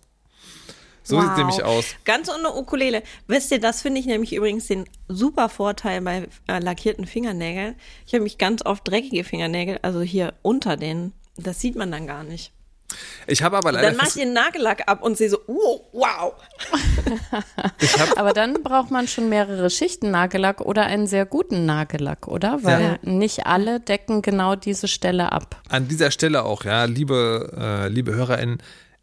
[1.03, 1.37] So sieht Wow.
[1.39, 1.85] nämlich aus.
[2.05, 3.03] Ganz ohne Ukulele.
[3.27, 7.75] Wisst ihr, das finde ich nämlich übrigens den super Vorteil bei äh, lackierten Fingernägeln.
[8.07, 11.13] Ich habe mich ganz oft dreckige Fingernägel, also hier unter denen.
[11.37, 12.53] Das sieht man dann gar nicht.
[13.29, 15.81] Ich habe aber leider Dann mache ich fest, den Nagellack ab und sehe so, oh,
[15.93, 16.35] wow.
[18.17, 22.63] aber dann braucht man schon mehrere Schichten Nagellack oder einen sehr guten Nagellack, oder?
[22.65, 22.99] Weil Ja.
[23.03, 25.63] nicht alle decken genau diese Stelle ab.
[25.69, 28.59] an dieser Stelle auch, ja, liebe, äh, liebe HörerInnen,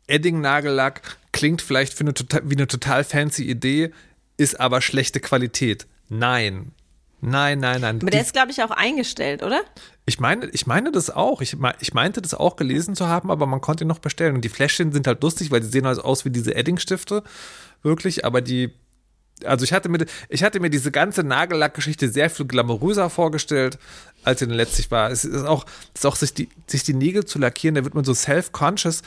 [0.08, 1.02] Edding-Nagellack
[1.38, 3.92] klingt vielleicht für eine total, wie eine total fancy Idee,
[4.38, 5.88] ist aber schlechte Qualität.
[6.10, 6.72] Nein.
[7.20, 8.00] Nein, nein, nein.
[8.02, 9.62] Aber der ist, glaube ich, auch eingestellt, oder?
[10.06, 11.42] Ich meine, ich meine das auch.
[11.42, 14.36] Ich, ich meinte das auch gelesen zu haben, aber man konnte ihn noch bestellen.
[14.36, 17.24] Und die Fläschchen sind halt lustig, weil die sehen halt aus wie diese Edding-Stifte.
[17.82, 18.72] Wirklich, aber die.
[19.44, 23.78] Also ich hatte mir, ich hatte mir diese ganze Nagellackgeschichte sehr viel glamouröser vorgestellt,
[24.24, 25.12] als sie dann letztlich war.
[25.12, 27.94] Es ist auch, es ist auch sich die, sich die Nägel zu lackieren, da wird
[27.94, 29.04] man so self-conscious,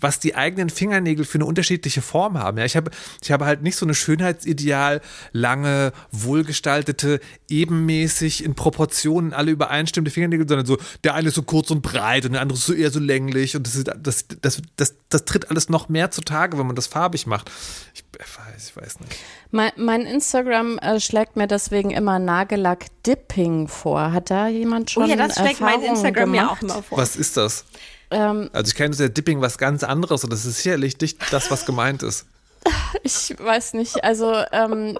[0.00, 2.58] was die eigenen Fingernägel für eine unterschiedliche Form haben.
[2.58, 2.90] Ja, ich habe,
[3.22, 5.00] ich habe halt nicht so eine Schönheitsideal,
[5.32, 11.70] lange, wohlgestaltete, ebenmäßig in Proportionen alle übereinstimmende Fingernägel, sondern so, der eine ist so kurz
[11.70, 14.62] und breit und der andere ist so eher so länglich und das ist, das, das,
[14.76, 17.50] das, das tritt alles noch mehr zutage, wenn man das farbig macht.
[17.94, 19.16] Ich weiß, ich weiß nicht.
[19.50, 24.12] Mein, mein Instagram äh, schlägt mir deswegen immer Nagellack-Dipping vor.
[24.12, 26.58] Hat da jemand schon oh ja, das schlägt mein Erfahrungen Instagram ja gemacht?
[26.58, 26.98] auch immer vor.
[26.98, 27.64] Was ist das?
[28.10, 31.18] Ähm, Also ich kenne das ja Dipping was ganz anderes und das ist sicherlich nicht
[31.32, 32.26] das, was gemeint ist.
[33.02, 34.02] ich weiß nicht.
[34.04, 34.98] Also ähm,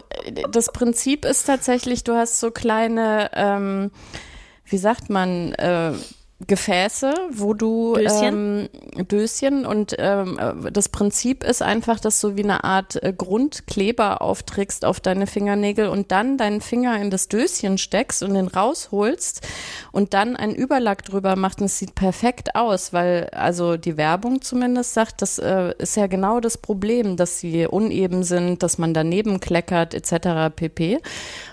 [0.51, 3.91] das Prinzip ist tatsächlich, du hast so kleine, ähm,
[4.67, 5.93] wie sagt man, äh,
[6.47, 8.68] Gefäße, wo du Döschen?
[8.97, 13.12] Ähm, Döschen und ähm, äh, das Prinzip ist einfach, dass du wie eine Art äh,
[13.12, 18.47] Grundkleber aufträgst auf deine Fingernägel und dann deinen Finger in das Döschen steckst und den
[18.47, 19.45] rausholst
[19.91, 24.41] und dann einen Überlack drüber macht und es sieht perfekt aus, weil also die Werbung
[24.41, 28.95] zumindest sagt, das äh, ist ja genau das Problem, dass sie uneben sind, dass man
[28.95, 30.55] daneben kleckert etc.
[30.55, 31.01] pp.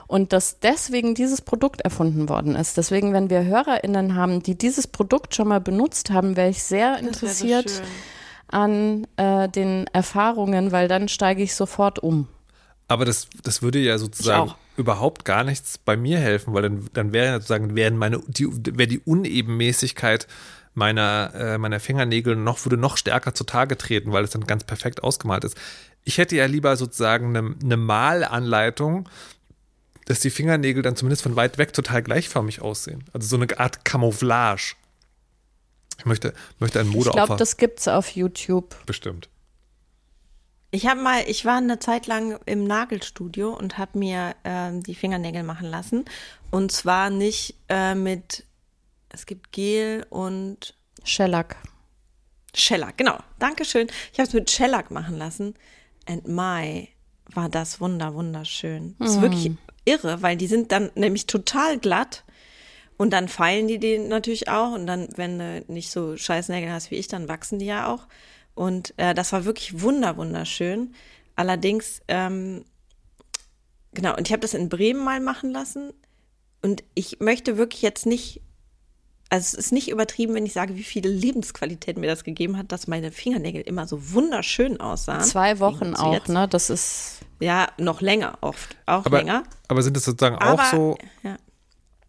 [0.08, 2.78] Und dass deswegen dieses Produkt erfunden worden ist.
[2.78, 7.00] Deswegen, wenn wir HörerInnen haben, die dieses Produkt schon mal benutzt haben, wäre ich sehr
[7.00, 7.82] interessiert
[8.48, 12.28] an äh, den Erfahrungen, weil dann steige ich sofort um.
[12.88, 17.14] Aber das, das würde ja sozusagen überhaupt gar nichts bei mir helfen, weil dann, dann
[17.14, 18.48] wäre ja sozusagen, wären meine, die,
[18.78, 20.28] wäre die Unebenmäßigkeit
[20.76, 25.04] meiner, äh, meiner Fingernägel noch, würde noch stärker zutage treten, weil es dann ganz perfekt
[25.04, 25.58] ausgemalt ist.
[26.04, 29.10] Ich hätte ja lieber sozusagen eine, eine Malanleitung,
[30.06, 33.04] dass die Fingernägel dann zumindest von weit weg total gleichförmig aussehen.
[33.14, 34.76] Also so eine Art Camouflage.
[35.98, 37.26] Ich möchte, möchte ein Ich Modeopfer.
[37.26, 38.76] glaube, das gibt's auf YouTube.
[38.86, 39.30] bestimmt.
[40.72, 44.94] Ich habe mal, ich war eine Zeit lang im Nagelstudio und habe mir ähm, die
[44.96, 46.04] Fingernägel machen lassen.
[46.52, 48.46] Und zwar nicht äh, mit,
[49.10, 50.76] es gibt Gel und
[51.06, 51.56] Shellac.
[52.54, 53.18] Shellac, genau.
[53.40, 53.88] Dankeschön.
[54.12, 55.56] Ich habe es mit Shellac machen lassen.
[56.08, 56.90] And my,
[57.34, 58.96] war das wunder, wunderschön.
[59.00, 59.52] Das ist wirklich
[59.86, 62.24] irre, weil die sind dann nämlich total glatt
[62.98, 64.72] Und dann feilen die die natürlich auch.
[64.74, 67.94] Und dann, wenn du nicht so scheiß Nägel hast wie ich, dann wachsen die ja
[67.94, 68.08] auch.
[68.54, 70.94] Und äh, das war wirklich wunder, wunderschön.
[71.36, 72.64] Allerdings, ähm,
[73.94, 75.92] genau, und ich habe das in Bremen mal machen lassen.
[76.62, 78.42] Und ich möchte wirklich jetzt nicht,
[79.30, 82.72] also es ist nicht übertrieben, wenn ich sage, wie viele Lebensqualität mir das gegeben hat,
[82.72, 85.22] dass meine Fingernägel immer so wunderschön aussahen.
[85.22, 86.30] Zwei Wochen auch, jetzt.
[86.30, 86.48] ne?
[86.48, 87.20] Das ist.
[87.40, 88.78] Ja, noch länger oft.
[88.86, 89.44] Auch aber, länger.
[89.68, 91.38] Aber sind das sozusagen aber, auch so, ja.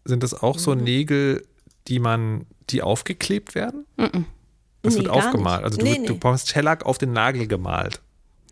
[0.05, 0.83] sind das auch so mhm.
[0.83, 1.45] Nägel,
[1.87, 3.85] die man, die aufgeklebt werden?
[3.97, 4.25] Mhm.
[4.83, 5.63] Das nee, wird aufgemalt.
[5.63, 8.01] Also du, nee, du bekommst Shellac auf den Nagel gemalt.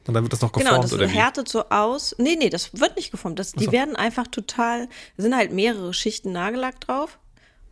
[0.07, 1.13] Und dann wird das noch geformt, genau, das oder wie?
[1.13, 2.15] härtet so aus.
[2.17, 3.39] Nee, nee, das wird nicht geformt.
[3.39, 3.71] Das, die so.
[3.71, 4.87] werden einfach total,
[5.17, 7.17] da sind halt mehrere Schichten Nagellack drauf.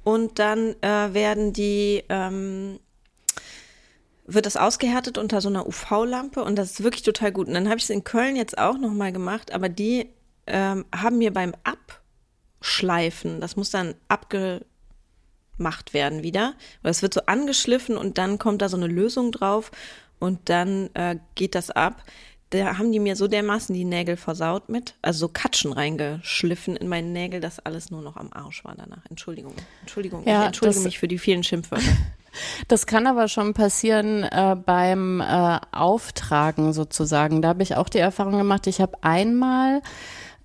[0.04, 2.80] Und dann äh, werden die, ähm,
[4.26, 7.48] wird das ausgehärtet unter so einer UV-Lampe und das ist wirklich total gut.
[7.48, 10.10] Und dann habe ich es in Köln jetzt auch nochmal gemacht, aber die
[10.48, 14.66] ähm, haben mir beim Abschleifen, das muss dann abge
[15.58, 16.56] gemacht werden wieder.
[16.82, 19.72] Oder es wird so angeschliffen und dann kommt da so eine Lösung drauf
[20.20, 22.04] und dann äh, geht das ab.
[22.54, 26.88] Da haben die mir so dermaßen die Nägel versaut mit, also so Katschen reingeschliffen in
[26.88, 29.04] meine Nägel, dass alles nur noch am Arsch war danach.
[29.10, 31.86] Entschuldigung, Entschuldigung, ja, ich entschuldige mich für die vielen Schimpfwörter.
[32.68, 37.44] Das kann aber schon passieren äh, beim äh, Auftragen sozusagen.
[37.44, 38.66] Da habe ich auch die Erfahrung gemacht.
[38.66, 39.84] Ich habe einmal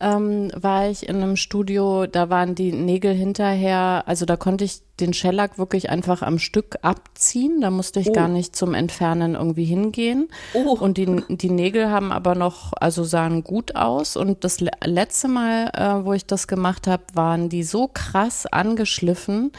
[0.01, 4.81] ähm, war ich in einem Studio, da waren die Nägel hinterher, also da konnte ich
[5.01, 8.13] den Shellac wirklich einfach am Stück abziehen, da musste ich oh.
[8.13, 10.29] gar nicht zum Entfernen irgendwie hingehen.
[10.55, 10.77] Oh.
[10.79, 14.17] Und die, die Nägel haben aber noch, also sahen gut aus.
[14.17, 19.53] Und das letzte Mal, äh, wo ich das gemacht habe, waren die so krass angeschliffen,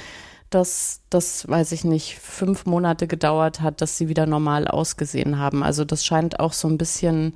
[0.50, 5.64] dass das, weiß ich nicht, fünf Monate gedauert hat, dass sie wieder normal ausgesehen haben.
[5.64, 7.34] Also das scheint auch so ein bisschen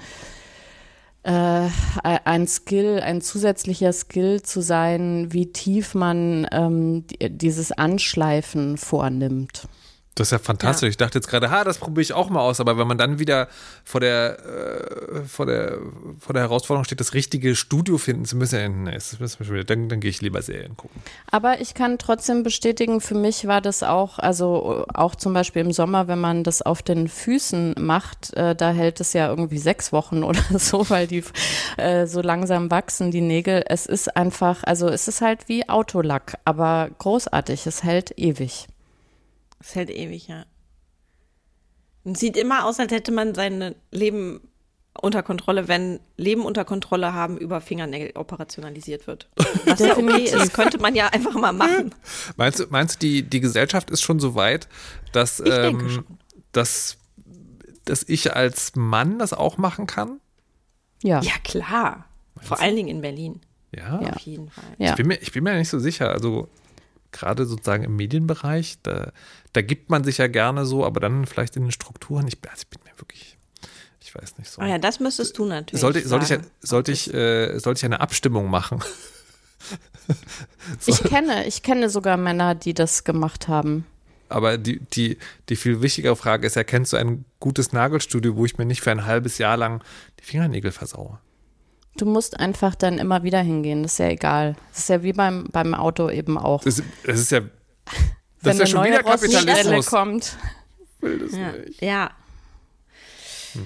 [1.24, 1.70] äh,
[2.04, 9.68] ein Skill, ein zusätzlicher Skill zu sein, wie tief man ähm, dieses Anschleifen vornimmt.
[10.16, 10.88] Das ist ja fantastisch.
[10.88, 10.90] Ja.
[10.90, 12.60] Ich dachte jetzt gerade, ha, das probiere ich auch mal aus.
[12.60, 13.48] Aber wenn man dann wieder
[13.84, 15.80] vor der, äh, vor der,
[16.20, 18.98] vor der Herausforderung steht, das richtige Studio finden zu müssen, nee,
[19.66, 21.02] dann, dann gehe ich lieber Serien gucken.
[21.32, 25.72] Aber ich kann trotzdem bestätigen, für mich war das auch, also auch zum Beispiel im
[25.72, 29.92] Sommer, wenn man das auf den Füßen macht, äh, da hält es ja irgendwie sechs
[29.92, 31.24] Wochen oder so, weil die
[31.78, 33.64] äh, so langsam wachsen, die Nägel.
[33.68, 37.66] Es ist einfach, also es ist halt wie Autolack, aber großartig.
[37.66, 38.68] Es hält ewig.
[39.64, 40.46] Es hält ewig, ja.
[42.04, 44.42] Und sieht immer aus, als hätte man sein Leben
[45.02, 49.30] unter Kontrolle, wenn Leben unter Kontrolle haben über Fingernägel operationalisiert wird.
[49.66, 51.96] Was ja okay ist, könnte man ja einfach mal machen.
[52.36, 54.68] Meinst du, meinst du die, die Gesellschaft ist schon so weit,
[55.14, 56.04] dass, ähm,
[56.52, 56.98] dass,
[57.86, 60.20] dass ich als Mann das auch machen kann?
[61.02, 61.22] Ja.
[61.22, 62.06] Ja, klar.
[62.36, 62.64] Meinst Vor du?
[62.64, 63.40] allen Dingen in Berlin.
[63.72, 63.98] Ja.
[64.00, 64.64] Auf jeden Fall.
[64.78, 64.92] Ja.
[64.92, 66.12] Ich, bin mir, ich bin mir nicht so sicher.
[66.12, 66.50] Also
[67.14, 69.12] gerade sozusagen im Medienbereich, da,
[69.54, 72.28] da gibt man sich ja gerne so, aber dann vielleicht in den Strukturen.
[72.28, 73.38] Ich, also ich bin mir wirklich,
[74.02, 74.62] ich weiß nicht so.
[74.62, 75.80] Oh ja, das müsstest du natürlich.
[75.80, 78.84] Sollte, sollte ich, sollte ich, äh, sollte ich eine Abstimmung machen?
[80.80, 80.92] so.
[80.92, 83.86] Ich kenne, ich kenne sogar Männer, die das gemacht haben.
[84.30, 85.18] Aber die, die,
[85.50, 88.92] die viel wichtigere Frage ist, erkennst du ein gutes Nagelstudio, wo ich mir nicht für
[88.92, 89.84] ein halbes Jahr lang
[90.20, 91.20] die Fingernägel versaue?
[91.98, 94.56] Du musst einfach dann immer wieder hingehen, das ist ja egal.
[94.72, 96.64] Das ist ja wie beim, beim Auto eben auch.
[96.64, 97.42] Das, das ist ja,
[98.42, 99.86] das ist ja schon wieder Kapitalismus.
[99.86, 100.38] kommt.
[101.02, 101.52] will das ja.
[101.52, 101.82] nicht.
[101.82, 102.12] Ja.
[103.54, 103.62] Nee.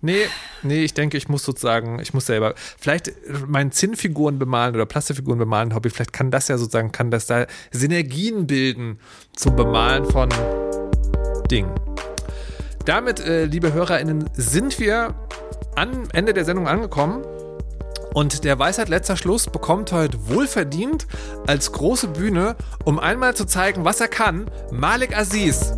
[0.00, 0.26] Nee,
[0.62, 3.10] nee, ich denke, ich muss sozusagen, ich muss selber, vielleicht
[3.46, 7.46] meinen Zinnfiguren bemalen oder Plastikfiguren bemalen Hobby, vielleicht kann das ja sozusagen, kann das da
[7.70, 8.98] Synergien bilden
[9.34, 10.28] zum Bemalen von
[11.50, 11.74] Dingen.
[12.84, 15.14] Damit, äh, liebe HörerInnen, sind wir
[15.74, 17.24] am Ende der Sendung angekommen.
[18.14, 21.08] Und der Weisheit letzter Schluss bekommt heute wohlverdient
[21.48, 22.54] als große Bühne,
[22.84, 25.76] um einmal zu zeigen, was er kann, Malik Aziz.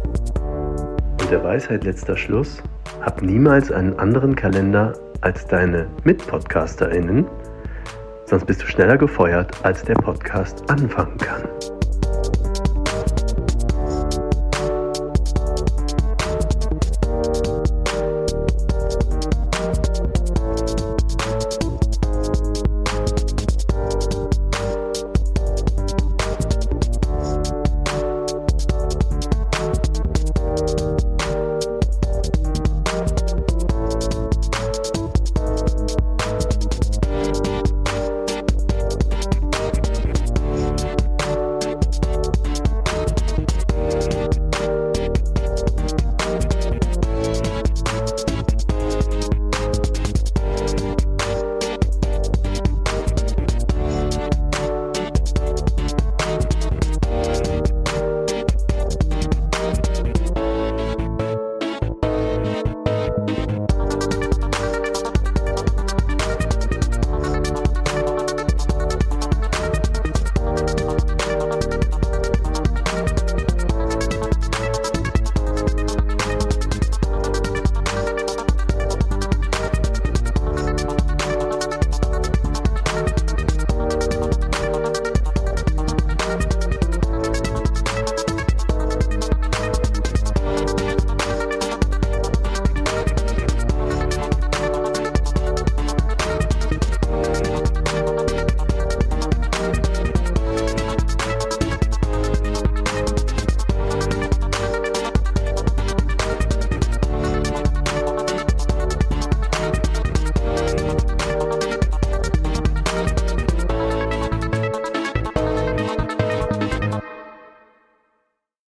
[1.18, 2.58] Und der Weisheit letzter Schluss,
[3.00, 7.26] hab niemals einen anderen Kalender als deine MitpodcasterInnen,
[8.26, 11.48] sonst bist du schneller gefeuert, als der Podcast anfangen kann.